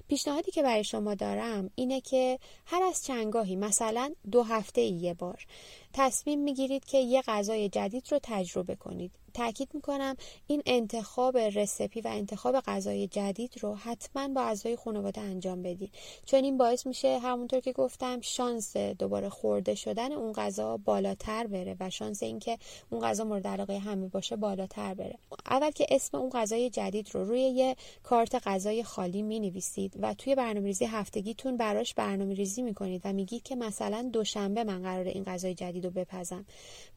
پیشنهادی 0.08 0.52
که 0.52 0.63
برای 0.63 0.84
شما 0.84 1.15
دارم 1.15 1.69
اینه 1.76 2.02
که 2.02 2.39
هر 2.65 2.84
از 2.84 3.04
چنگاهی 3.06 3.56
مثلا 3.56 4.13
دو 4.32 4.43
هفته 4.43 4.82
یه 4.82 5.13
بار 5.13 5.45
تصمیم 5.94 6.40
می‌گیرید 6.40 6.86
که 6.86 6.98
یه 6.98 7.22
غذای 7.22 7.70
جدید 7.70 8.08
رو 8.12 8.20
تجربه 8.24 8.76
کنید. 8.76 9.12
تاکید 9.34 9.70
می‌کنم 9.74 10.16
این 10.48 10.64
انتخاب 10.66 11.38
رسپی 11.38 12.02
و 12.02 12.08
انتخاب 12.08 12.60
غذای 12.60 13.08
جدید 13.08 13.54
رو 13.62 13.76
حتما 13.76 14.28
با 14.28 14.42
اعضای 14.42 14.76
خانواده 14.76 15.22
انجام 15.22 15.62
بدید. 15.62 15.92
چون 16.26 16.44
این 16.44 16.58
باعث 16.58 16.88
میشه 16.88 17.20
همونطور 17.20 17.60
که 17.60 17.72
گفتم 17.72 18.22
شانس 18.22 18.78
دوباره 18.78 19.30
خورده 19.30 19.76
شدن 19.76 20.12
اون 20.12 20.34
غذا 20.34 20.78
بالاتر 20.78 21.48
بره 21.48 21.78
و 21.80 21.90
شانس 21.90 22.24
اینکه 22.24 22.58
اون 22.90 23.02
غذا 23.02 23.24
مورد 23.24 23.48
علاقه 23.48 23.80
همه 23.80 24.08
باشه 24.08 24.36
بالاتر 24.36 24.94
بره. 24.94 25.18
اول 25.46 25.72
که 25.72 25.86
اسم 25.90 26.18
اون 26.18 26.30
غذای 26.30 26.70
جدید 26.70 27.10
رو 27.14 27.26
روی 27.26 27.42
یه 27.42 27.76
کارت 28.04 28.48
غذای 28.48 28.84
خالی 28.84 29.22
می 29.22 29.40
نویسید 29.40 29.94
و 30.00 30.14
توی 30.14 30.36
برنامه‌ریزی 30.36 30.86
هفتگیتون 30.86 31.58
براش 31.58 31.94
برنامه‌ریزی 31.94 32.62
می‌کنید 32.62 33.02
و 33.06 33.14
میگید 33.14 33.44
که 33.44 33.56
مثلا 33.56 34.10
دوشنبه 34.14 34.64
من 34.64 34.82
قرار 34.82 35.06
این 35.06 35.24
غذای 35.24 35.54
جدید 35.54 35.83
رو 35.84 35.89
بپزم. 35.89 36.46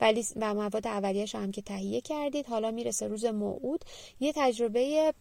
ولی 0.00 0.26
و 0.36 0.54
مواد 0.54 0.86
اولیه‌اش 0.86 1.34
هم 1.34 1.50
که 1.50 1.62
تهیه 1.62 2.00
کرد 2.00 2.16
کردید. 2.16 2.46
حالا 2.46 2.70
می‌رسه 2.70 3.06
روز 3.06 3.24
موعود. 3.24 3.84
یه 4.20 4.32
تجربه 4.36 5.14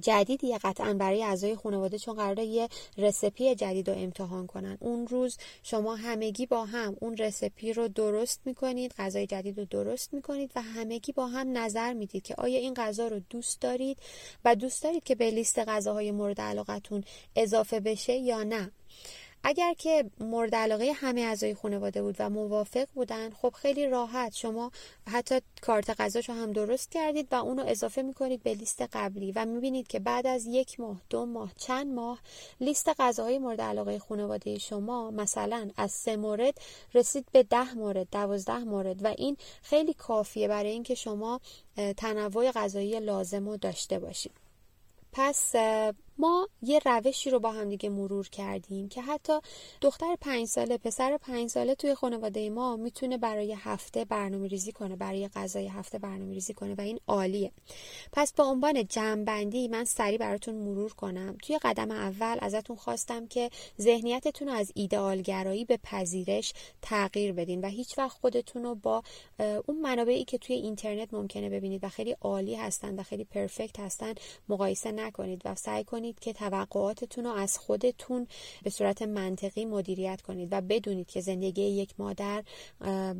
جدیدیه 0.00 0.58
قطعا 0.58 0.94
برای 0.94 1.24
اعضای 1.24 1.56
خانواده 1.56 1.98
چون 1.98 2.14
قراره 2.14 2.44
یه 2.44 2.68
رسپی 2.98 3.54
جدید 3.54 3.90
رو 3.90 3.96
امتحان 3.96 4.46
کنن. 4.46 4.78
اون 4.80 5.06
روز 5.06 5.38
شما 5.62 5.96
همگی 5.96 6.46
با 6.46 6.64
هم 6.64 6.96
اون 7.00 7.16
رسپی 7.16 7.72
رو 7.72 7.88
درست 7.88 8.40
می‌کنید 8.44 8.94
غذای 8.98 9.26
جدید 9.26 9.58
رو 9.58 9.64
درست 9.64 10.14
می‌کنید 10.14 10.50
و 10.56 10.62
همگی 10.62 11.12
با 11.12 11.26
هم 11.26 11.58
نظر 11.58 11.92
می‌دید 11.92 12.22
که 12.22 12.34
آیا 12.38 12.58
این 12.58 12.74
غذا 12.74 13.08
رو 13.08 13.20
دوست 13.30 13.60
دارید 13.60 13.98
و 14.44 14.54
دوست 14.54 14.82
دارید 14.82 15.04
که 15.04 15.14
به 15.14 15.30
لیست 15.30 15.58
غذاهای 15.58 16.10
مورد 16.10 16.40
علاقتون 16.40 17.04
اضافه 17.36 17.80
بشه 17.80 18.12
یا 18.12 18.42
نه. 18.42 18.70
اگر 19.44 19.74
که 19.74 20.10
مورد 20.20 20.54
علاقه 20.54 20.92
همه 20.92 21.20
اعضای 21.20 21.54
خانواده 21.54 22.02
بود 22.02 22.16
و 22.18 22.30
موافق 22.30 22.86
بودن 22.94 23.30
خب 23.30 23.54
خیلی 23.56 23.88
راحت. 23.88 24.34
شما 24.34 24.70
حتی 25.06 25.40
کارت 25.62 26.00
غذاشو 26.00 26.32
هم 26.32 26.52
درست 26.52 26.90
کردید 26.90 27.28
و 27.32 27.34
اونو 27.34 27.64
اضافه 27.66 28.02
می‌کنید 28.02 28.42
به 28.42 28.54
لیست 28.54 28.82
قبلی 28.92 29.32
و 29.32 29.44
می‌بینید 29.44 29.88
که 29.88 29.98
بعد 29.98 30.26
از 30.26 30.46
یک 30.46 30.80
ماه 30.80 31.00
دو 31.10 31.26
ماه 31.26 31.52
چند 31.56 31.94
ماه 31.94 32.18
لیست 32.60 32.88
غذاهای 32.98 33.38
مورد 33.38 33.60
علاقه 33.60 33.98
خانواده 33.98 34.58
شما 34.58 35.10
مثلا 35.10 35.70
از 35.76 35.90
سه 35.92 36.16
مورد 36.16 36.54
رسید 36.94 37.26
به 37.32 37.42
ده 37.42 37.74
مورد 37.74 38.08
دوازده 38.12 38.58
مورد 38.58 39.04
و 39.04 39.14
این 39.18 39.36
خیلی 39.62 39.94
کافیه 39.94 40.48
برای 40.48 40.70
اینکه 40.70 40.94
شما 40.94 41.40
تنوع 41.96 42.50
غذایی 42.50 43.00
لازم 43.00 43.48
رو 43.48 43.56
داشته 43.56 43.98
باشید. 43.98 44.32
پس 45.12 45.54
ما 46.20 46.48
یه 46.62 46.80
روشی 46.84 47.30
رو 47.30 47.40
با 47.40 47.52
هم 47.52 47.68
دیگه 47.68 47.88
مرور 47.88 48.28
کردیم 48.28 48.88
که 48.88 49.02
حتی 49.02 49.32
دختر 49.80 50.16
پنج 50.20 50.46
ساله 50.48 50.76
پسر 50.78 51.16
پنج 51.16 51.50
ساله 51.50 51.74
توی 51.74 51.94
خانواده 51.94 52.50
ما 52.50 52.76
می‌تونه 52.76 53.18
برای 53.18 53.52
هفته 53.52 54.04
برنامه 54.04 54.48
ریزی 54.48 54.72
کنه 54.72 54.96
برای 54.96 55.28
غذای 55.28 55.66
هفته 55.66 55.98
برنامه 55.98 56.34
ریزی 56.34 56.54
کنه 56.54 56.74
و 56.74 56.80
این 56.80 57.00
عالیه. 57.06 57.52
پس 58.12 58.32
با 58.32 58.44
عنوان 58.44 58.86
جمعبندی 58.86 59.68
من 59.68 59.84
سریع 59.84 60.18
براتون 60.18 60.54
مرور 60.54 60.92
کنم. 60.92 61.36
توی 61.42 61.58
قدم 61.58 61.90
اول 61.90 62.38
ازتون 62.40 62.76
خواستم 62.76 63.26
که 63.26 63.50
ذهنیتتون 63.80 64.48
رو 64.48 64.54
از 64.54 64.72
ایدئالگرایی 64.74 65.64
به 65.64 65.76
پذیرش 65.82 66.52
تغییر 66.82 67.32
بدین 67.32 67.60
و 67.60 67.68
هیچ 67.68 67.98
وقت 67.98 68.18
خودتون 68.20 68.62
رو 68.62 68.74
با 68.74 69.02
اون 69.66 69.80
منابعی 69.80 70.24
که 70.24 70.38
توی 70.38 70.56
اینترنت 70.56 71.14
ممکنه 71.14 71.50
ببینید 71.50 71.84
و 71.84 71.88
خیلی 71.88 72.16
عالی 72.20 72.54
هستن 72.54 73.00
و 73.00 73.02
خیلی 73.02 73.24
پرفکت 73.24 73.80
هستن 73.80 74.14
مقایسه 74.48 74.92
نکنید 74.92 75.42
و 75.44 75.54
سعی 75.54 75.84
کنید 75.84 76.09
که 76.18 76.32
توقعاتتون 76.32 77.24
رو 77.24 77.30
از 77.30 77.58
خودتون 77.58 78.26
به 78.62 78.70
صورت 78.70 79.02
منطقی 79.02 79.64
مدیریت 79.64 80.22
کنید 80.22 80.48
و 80.52 80.60
بدونید 80.60 81.06
که 81.06 81.20
زندگی 81.20 81.62
یک 81.62 81.94
مادر 81.98 82.44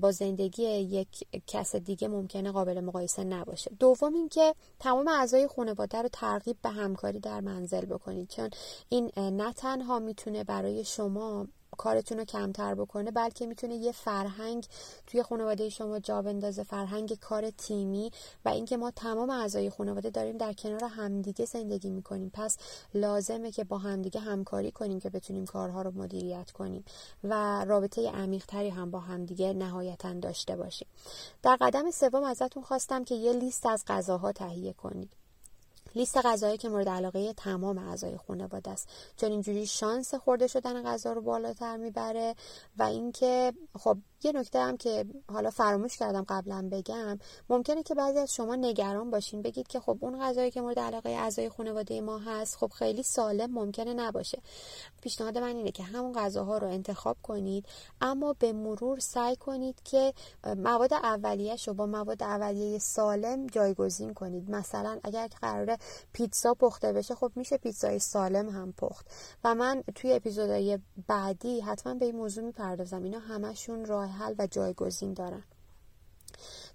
با 0.01 0.13
زندگی 0.13 0.63
یک 0.63 1.27
کس 1.47 1.77
دیگه 1.77 2.09
ممکنه 2.09 2.53
قابل 2.53 2.81
مقایسه 2.81 3.25
نباشه. 3.25 3.71
دوم 3.79 4.15
اینکه 4.15 4.55
تمام 4.79 5.09
اعضای 5.09 5.47
خانواده 5.47 6.03
رو 6.03 6.09
ترغیب 6.13 6.57
به 6.63 6.69
همکاری 6.69 7.21
در 7.21 7.41
منزل 7.41 7.85
بکنید 7.85 8.29
چون 8.29 8.51
این 8.89 9.11
نه 9.17 9.53
تنها 9.53 9.99
می‌تونه 9.99 10.45
برای 10.45 10.85
شما 10.85 11.47
کارتون 11.79 12.19
رو 12.19 12.25
کمتر 12.25 12.75
بکنه 12.75 13.11
بلکه 13.11 13.47
می‌تونه 13.47 13.75
یه 13.75 13.93
فرهنگ 13.93 14.67
توی 15.07 15.23
خانواده 15.23 15.69
شما 15.69 15.99
جا 15.99 16.23
بندازه 16.23 16.63
فرهنگ 16.63 17.19
کار 17.19 17.51
تیمی 17.51 18.11
و 18.45 18.49
اینکه 18.49 18.77
ما 18.77 18.91
تمام 18.91 19.31
اعضای 19.31 19.71
خانواده 19.71 20.11
داریم 20.11 20.37
در 20.37 20.53
کنار 20.53 20.85
همدیگه 20.85 21.45
زندگی 21.45 21.91
می‌کنیم. 21.91 22.31
پس 22.35 22.57
لازمه 22.95 23.51
که 23.51 23.65
با 23.65 23.79
همدیگه 23.79 24.21
همکاری 24.21 24.71
کنیم 24.71 25.01
که 25.01 25.11
بتونیم 25.11 25.47
کارها 25.47 25.83
رو 25.83 25.91
مدیریت 25.91 26.51
کنیم 26.51 26.85
و 27.25 27.65
رابطه 27.65 28.11
عمیقتری 28.11 28.69
هم 28.69 28.91
با 28.91 29.01
همدیگه 29.01 29.53
نهایتا 29.53 30.13
داشته 30.13 30.57
باشیم. 30.57 30.89
در 31.43 31.57
قدم 31.61 31.91
سوم 31.91 32.25
ازتون 32.25 32.63
خواستم 32.63 33.05
که 33.05 33.15
یه 33.15 33.33
لیست 33.33 33.67
از 33.67 33.85
غذاها 33.87 34.33
تهیه 34.33 34.73
کنید. 34.73 35.20
لیست 35.95 36.27
غذایی 36.27 36.59
که 36.59 36.69
مورد 36.69 36.89
علاقه 36.89 37.33
تمام 37.33 37.79
اعضای 37.79 38.17
خانواده 38.17 38.71
است. 38.71 38.89
چون 39.17 39.31
اینجوری 39.31 39.67
شانس 39.67 40.15
خورده 40.15 40.47
شدن 40.47 40.83
غذا 40.83 41.13
رو 41.13 41.21
بالاتر 41.21 41.77
می‌بره 41.77 42.35
و 42.79 42.83
اینکه 42.83 43.53
خب 43.79 43.97
یه 44.25 44.33
نکته 44.33 44.59
هم 44.59 44.77
که 44.77 45.05
حالا 45.33 45.51
فراموش 45.51 45.97
کردم 45.97 46.25
قبلا 46.29 46.69
بگم 46.73 47.19
ممکنه 47.49 47.83
که 47.83 47.95
بعضی 47.95 48.19
از 48.19 48.35
شما 48.35 48.57
نگران 48.57 49.11
باشین 49.11 49.43
بگید 49.43 49.69
که 49.69 49.81
خب 49.81 49.99
اون 50.01 50.21
غذایی 50.21 50.51
که 50.51 50.61
مورد 50.61 50.79
علاقه 50.79 51.11
اعضای 51.11 51.49
خانواده 51.49 52.01
ما 52.01 52.19
هست 52.19 52.57
خب 52.57 52.73
خیلی 52.79 53.03
سالم 53.03 53.51
ممکنه 53.51 53.95
نباشه. 53.95 54.39
پیشنهاد 55.03 55.39
من 55.39 55.57
اینه 55.57 55.71
که 55.71 55.83
همون 55.83 56.13
غذاها 56.13 56.59
رو 56.59 56.67
انتخاب 56.67 57.17
کنید 57.23 57.67
اما 58.01 58.33
به 58.39 58.53
مرور 58.53 58.99
سعی 58.99 59.37
کنید 59.37 59.83
که 59.85 60.15
مواد 60.57 60.95
اولیه‌اش 60.95 61.69
رو 61.69 61.75
با 61.75 61.87
مواد 61.87 62.23
اولیه 62.23 62.79
سالم 62.79 63.47
جایگزین 63.47 64.15
کنید. 64.15 64.51
مثلا 64.51 64.99
اگر 65.05 65.29
قراره 65.41 65.79
پیتزا 66.13 66.55
پخته 66.55 66.93
بشه 66.93 67.15
خب 67.15 67.33
میشه 67.37 67.59
پیتزای 67.59 67.99
سالم 67.99 68.49
هم 68.49 68.73
پخت. 68.73 69.07
و 69.45 69.55
من 69.55 69.83
توی 69.95 70.13
اپیزودهای 70.13 70.79
بعدی 71.07 71.61
حتما 71.61 71.95
به 71.95 72.05
این 72.05 72.17
موضوع 72.17 72.45
می‌پردازم. 72.45 73.03
اینا 73.03 73.19
همشون 73.19 73.85
راه 73.85 74.07
حل 74.09 74.35
و 74.39 74.47
جایگزین 74.47 75.15
دارن. 75.15 75.43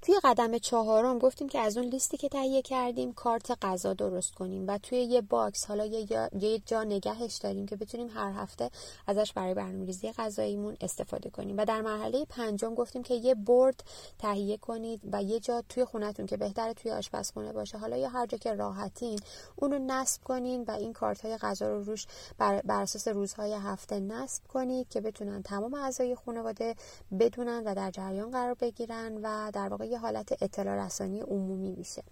توی 0.06 0.16
قدم 0.24 0.58
چهارم 0.58 1.20
گفتیم 1.20 1.50
که 1.50 1.60
از 1.60 1.78
اون 1.78 1.88
لیستی 1.88 2.18
که 2.18 2.30
تهیه 2.30 2.62
کردیم 2.62 3.14
کارت 3.14 3.58
غذا 3.62 3.94
درست 3.94 4.34
کنیم 4.34 4.68
و 4.68 4.78
توی 4.78 4.98
یه 4.98 5.22
box 5.22 5.66
حالا 5.66 5.86
یه 5.86 6.30
یه 6.40 6.60
جا 6.66 6.84
نگهش 6.84 7.36
داریم 7.36 7.66
که 7.66 7.76
بتونیم 7.76 8.10
هر 8.10 8.32
هفته 8.32 8.70
ازش 9.08 9.34
برای 9.34 9.54
برنامه‌ریزی 9.54 10.12
غذاییمون 10.12 10.78
استفاده 10.82 11.30
کنیم. 11.30 11.58
و 11.58 11.66
در 11.66 11.82
مرحله 11.82 12.26
پنجم 12.26 12.76
گفتیم 12.76 13.04
که 13.04 13.14
یه 13.14 13.36
board 13.36 13.84
تهیه 14.20 14.58
کنید 14.58 15.02
و 15.12 15.24
یه 15.24 15.40
جا 15.40 15.64
توی 15.70 15.86
خونتون 15.86 16.26
که 16.26 16.38
بهتره 16.38 16.74
توی 16.74 16.92
آشپزخونه 16.92 17.54
باشه. 17.54 17.78
حالا 17.78 17.98
یا 17.98 18.10
هر 18.10 18.26
جا 18.26 18.38
که 18.38 18.54
راحتین 18.54 19.20
اونو 19.56 19.80
نصب 19.80 20.24
کنین 20.24 20.64
و 20.68 20.72
این 20.72 20.94
کارت 20.94 21.22
های 21.22 21.38
غذا 21.38 21.68
رو 21.68 21.84
روش 21.84 22.08
بر, 22.38 22.62
بر 22.62 22.82
اساس 22.82 23.08
روزهای 23.08 23.54
هفته 23.54 24.00
نصب 24.00 24.44
کنید 24.48 24.90
که 24.90 25.02
بتونن 25.02 25.42
تمام 25.42 25.74
اعضای 25.74 26.16
خانواده 26.16 26.76
بدونن 27.20 27.64
و 27.66 27.76
در 27.76 27.92
جریان 27.92 28.32
قرار 28.32 28.54
بگیرن 28.54 29.20
و 29.24 29.52
در 29.54 29.70
واقع 29.70 29.95
یه 29.96 30.02
حالت 30.02 30.44
اطلاع 30.44 30.86
رسانی 30.86 31.22
عمومی 31.22 31.72
میشه. 31.72 32.04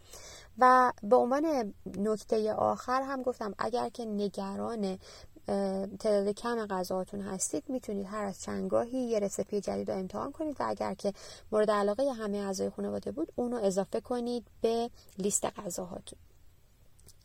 و 0.58 0.94
به 1.04 1.16
عنوان 1.16 1.74
نکته 1.98 2.54
آخر 2.54 3.02
هم 3.02 3.22
گفتم 3.22 3.54
اگر 3.58 3.90
که 3.90 4.06
نگران 4.06 5.00
تعداد 6.00 6.30
کم 6.30 6.66
غذاهاتون 6.66 7.22
هستید 7.22 7.64
می‌تونید 7.70 8.06
هر 8.06 8.24
از 8.24 8.42
چندگاهی 8.42 8.98
یه 8.98 9.20
رسپی 9.20 9.62
جدید 9.62 9.92
رو 9.92 9.98
امتحان 9.98 10.32
کنید 10.32 10.56
و 10.60 10.64
اگر 10.68 10.94
که 10.94 11.14
مورد 11.52 11.72
علاقه 11.72 12.12
همه 12.14 12.38
اعضای 12.38 12.70
خانواده 12.70 13.12
بود 13.12 13.32
اونو 13.36 13.58
اضافه 13.64 14.02
کنید 14.02 14.48
به 14.62 14.90
لیست 15.18 15.46
غذاهاتون. 15.46 16.20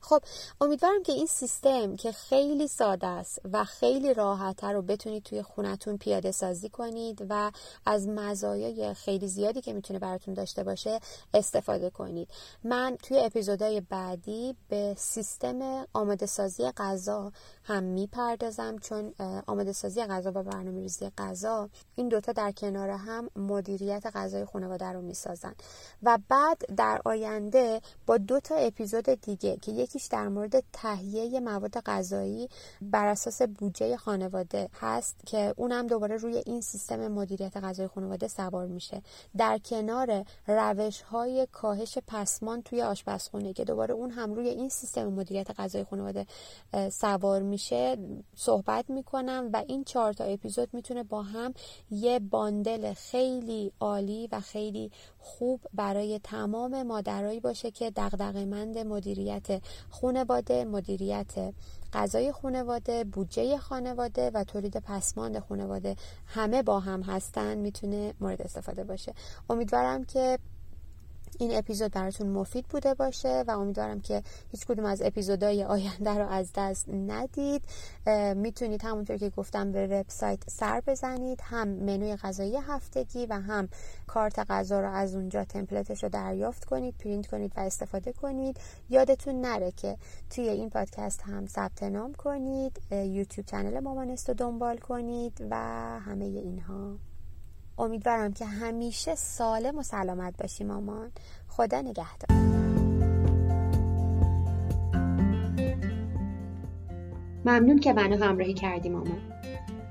خب 0.00 0.22
امیدوارم 0.60 1.02
که 1.02 1.12
این 1.12 1.26
سیستم 1.26 1.96
که 1.96 2.12
خیلی 2.12 2.68
ساده 2.68 3.06
است 3.06 3.40
و 3.52 3.64
خیلی 3.64 4.14
راحت 4.14 4.64
رو 4.64 4.82
بتونید 4.82 5.22
توی 5.22 5.42
خونتون 5.42 5.96
پیاده 5.96 6.32
سازی 6.32 6.68
کنید 6.68 7.26
و 7.30 7.52
از 7.86 8.08
مزایای 8.08 8.94
خیلی 8.94 9.28
زیادی 9.28 9.60
که 9.60 9.72
می‌تونه 9.72 9.98
براتون 9.98 10.34
داشته 10.34 10.64
باشه 10.64 11.00
استفاده 11.34 11.90
کنید. 11.90 12.28
من 12.64 12.96
توی 13.02 13.18
اپیزودهای 13.18 13.80
بعدی 13.80 14.56
به 14.68 14.94
سیستم 14.98 15.86
آماده 15.92 16.26
سازی 16.26 16.70
غذا 16.70 17.32
هم 17.64 17.82
می‌پردازم 17.82 18.78
چون 18.78 19.14
آماده 19.46 19.72
سازی 19.72 20.02
غذا 20.04 20.30
و 20.34 20.42
برنامه 20.42 20.80
ریزی 20.80 21.10
غذا 21.18 21.68
این 21.96 22.08
دوتا 22.08 22.32
در 22.32 22.52
کنار 22.52 22.90
هم 22.90 23.30
مدیریت 23.36 24.06
غذای 24.14 24.44
خانواده 24.44 24.86
رو 24.86 25.02
می‌سازن. 25.02 25.54
و 26.02 26.18
بعد 26.28 26.74
در 26.76 27.00
آینده 27.04 27.80
با 28.06 28.18
دو 28.18 28.40
تا 28.40 28.54
اپیزود 28.54 29.04
دیگه 29.04 29.56
که 29.56 29.72
یکیش 29.88 30.06
در 30.06 30.28
مورد 30.28 30.64
تهیه 30.72 31.40
مواد 31.40 31.80
غذایی 31.80 32.48
بر 32.82 33.06
اساس 33.06 33.42
بودجه 33.42 33.96
خانواده 33.96 34.68
هست 34.80 35.16
که 35.26 35.54
اونم 35.56 35.86
دوباره 35.86 36.16
روی 36.16 36.42
این 36.46 36.60
سیستم 36.60 37.08
مدیریت 37.08 37.56
غذای 37.56 37.86
خانواده 37.86 38.28
سوار 38.28 38.66
میشه. 38.66 39.02
در 39.36 39.58
کنار 39.58 40.24
روش 40.46 41.00
های 41.02 41.46
کاهش 41.52 41.98
پسمان 42.06 42.62
توی 42.62 42.82
آشپزخونه 42.82 43.52
که 43.52 43.64
دوباره 43.64 43.94
اون 43.94 44.10
هم 44.10 44.34
روی 44.34 44.48
این 44.48 44.68
سیستم 44.68 45.06
مدیریت 45.06 45.60
غذای 45.60 45.84
خانواده 45.84 46.26
سوار 46.92 47.42
میشه 47.42 47.96
صحبت 48.36 48.90
می‌کنم 48.90 49.50
و 49.52 49.64
این 49.68 49.84
چهار 49.84 50.12
تا 50.12 50.24
اپیزود 50.24 50.68
می‌تونه 50.72 51.02
با 51.02 51.22
هم 51.22 51.54
یه 51.90 52.18
باندل 52.18 52.92
خیلی 52.92 53.72
عالی 53.80 54.28
و 54.32 54.40
خیلی 54.40 54.90
خوب 55.18 55.60
برای 55.74 56.20
تمام 56.24 56.82
مادرایی 56.82 57.40
باشه 57.40 57.70
که 57.70 57.90
دغدغه‌مند 57.90 58.78
مدیریت 58.78 59.62
خانواده 59.90 60.64
مدیریت 60.64 61.54
غذای 61.92 62.32
خانواده 62.32 63.04
بودجه 63.04 63.58
خانواده 63.58 64.30
و 64.34 64.44
تولید 64.44 64.76
پسماند 64.76 65.38
خانواده 65.38 65.96
همه 66.26 66.62
با 66.62 66.80
هم 66.80 67.02
هستن 67.02 67.58
می‌تونه 67.58 68.14
مورد 68.20 68.42
استفاده 68.42 68.84
باشه. 68.84 69.14
امیدوارم 69.50 70.04
که 70.04 70.38
این 71.38 71.56
اپیزود 71.56 71.92
براتون 71.92 72.28
مفید 72.28 72.66
بوده 72.66 72.94
باشه 72.94 73.44
و 73.46 73.50
امیدوارم 73.50 74.00
که 74.00 74.22
هیچ 74.52 74.66
کدوم 74.66 74.84
از 74.84 75.02
اپیزودهای 75.02 75.64
آینده 75.64 76.10
رو 76.18 76.28
از 76.28 76.50
دست 76.54 76.88
ندید. 76.88 77.62
می‌تونید 78.34 78.84
همونطور 78.84 79.16
که 79.16 79.30
گفتم 79.30 79.72
به 79.72 79.86
وبسایت 79.86 80.50
سر 80.50 80.82
بزنید. 80.86 81.40
هم 81.42 81.68
منوی 81.68 82.16
غذایی 82.16 82.56
هفتگی 82.56 83.26
و 83.26 83.32
هم 83.32 83.68
کارت 84.06 84.38
غذا 84.38 84.80
رو 84.80 84.90
از 84.92 85.14
اونجا 85.14 85.44
template 85.44 85.91
ش 85.91 86.02
رو 86.02 86.08
دریافت 86.08 86.64
کنید 86.64 86.94
پرینت 86.98 87.26
کنید 87.26 87.52
و 87.56 87.60
استفاده 87.60 88.12
کنید. 88.12 88.60
یادتون 88.90 89.40
نره 89.40 89.72
که 89.72 89.96
توی 90.30 90.48
این 90.48 90.70
پادکست 90.70 91.22
هم 91.22 91.46
ثبت 91.46 91.82
نام 91.82 92.14
کنید 92.14 92.80
یوتیوب 92.92 93.46
channel 93.46 93.80
مامانست 93.80 94.28
رو 94.28 94.34
دنبال 94.34 94.78
کنید 94.78 95.46
و 95.50 95.56
همه 96.00 96.24
اینها. 96.24 97.07
امیدوارم 97.78 98.32
که 98.32 98.44
همیشه 98.44 99.14
سالم 99.14 99.78
و 99.78 99.82
سلامت 99.82 100.34
باشی 100.36 100.64
مامان. 100.64 101.12
خدا 101.48 101.80
نگهدار. 101.80 102.38
ممنون 107.44 107.78
که 107.78 107.92
منو 107.92 108.24
همراهی 108.24 108.54
کردی 108.54 108.88
مامان. 108.88 109.18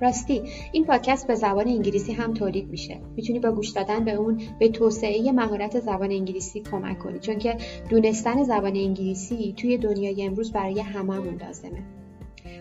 راستی 0.02 0.43
این 0.71 0.86
پادکست 0.86 1.28
به 1.28 1.36
زبان 1.36 1.67
انگلیسی 1.67 2.13
هم 2.13 2.34
تولید 2.34 2.69
میشه. 2.69 3.02
می‌تونی 3.15 3.39
با 3.39 3.52
گوش 3.52 3.69
دادن 3.69 4.06
به 4.06 4.13
اون 4.13 4.41
به 4.60 4.69
توسعه 4.69 5.32
مهارت 5.32 5.80
زبان 5.80 6.12
انگلیسی 6.12 6.60
کمک 6.60 7.00
کنی 7.00 7.19
چون 7.19 7.38
که 7.38 7.58
دونستن 7.89 8.43
زبان 8.43 8.76
انگلیسی 8.76 9.54
توی 9.58 9.78
دنیای 9.78 10.26
امروز 10.26 10.52
برای 10.52 10.80
هممون 10.80 11.36
لازمه. 11.36 11.84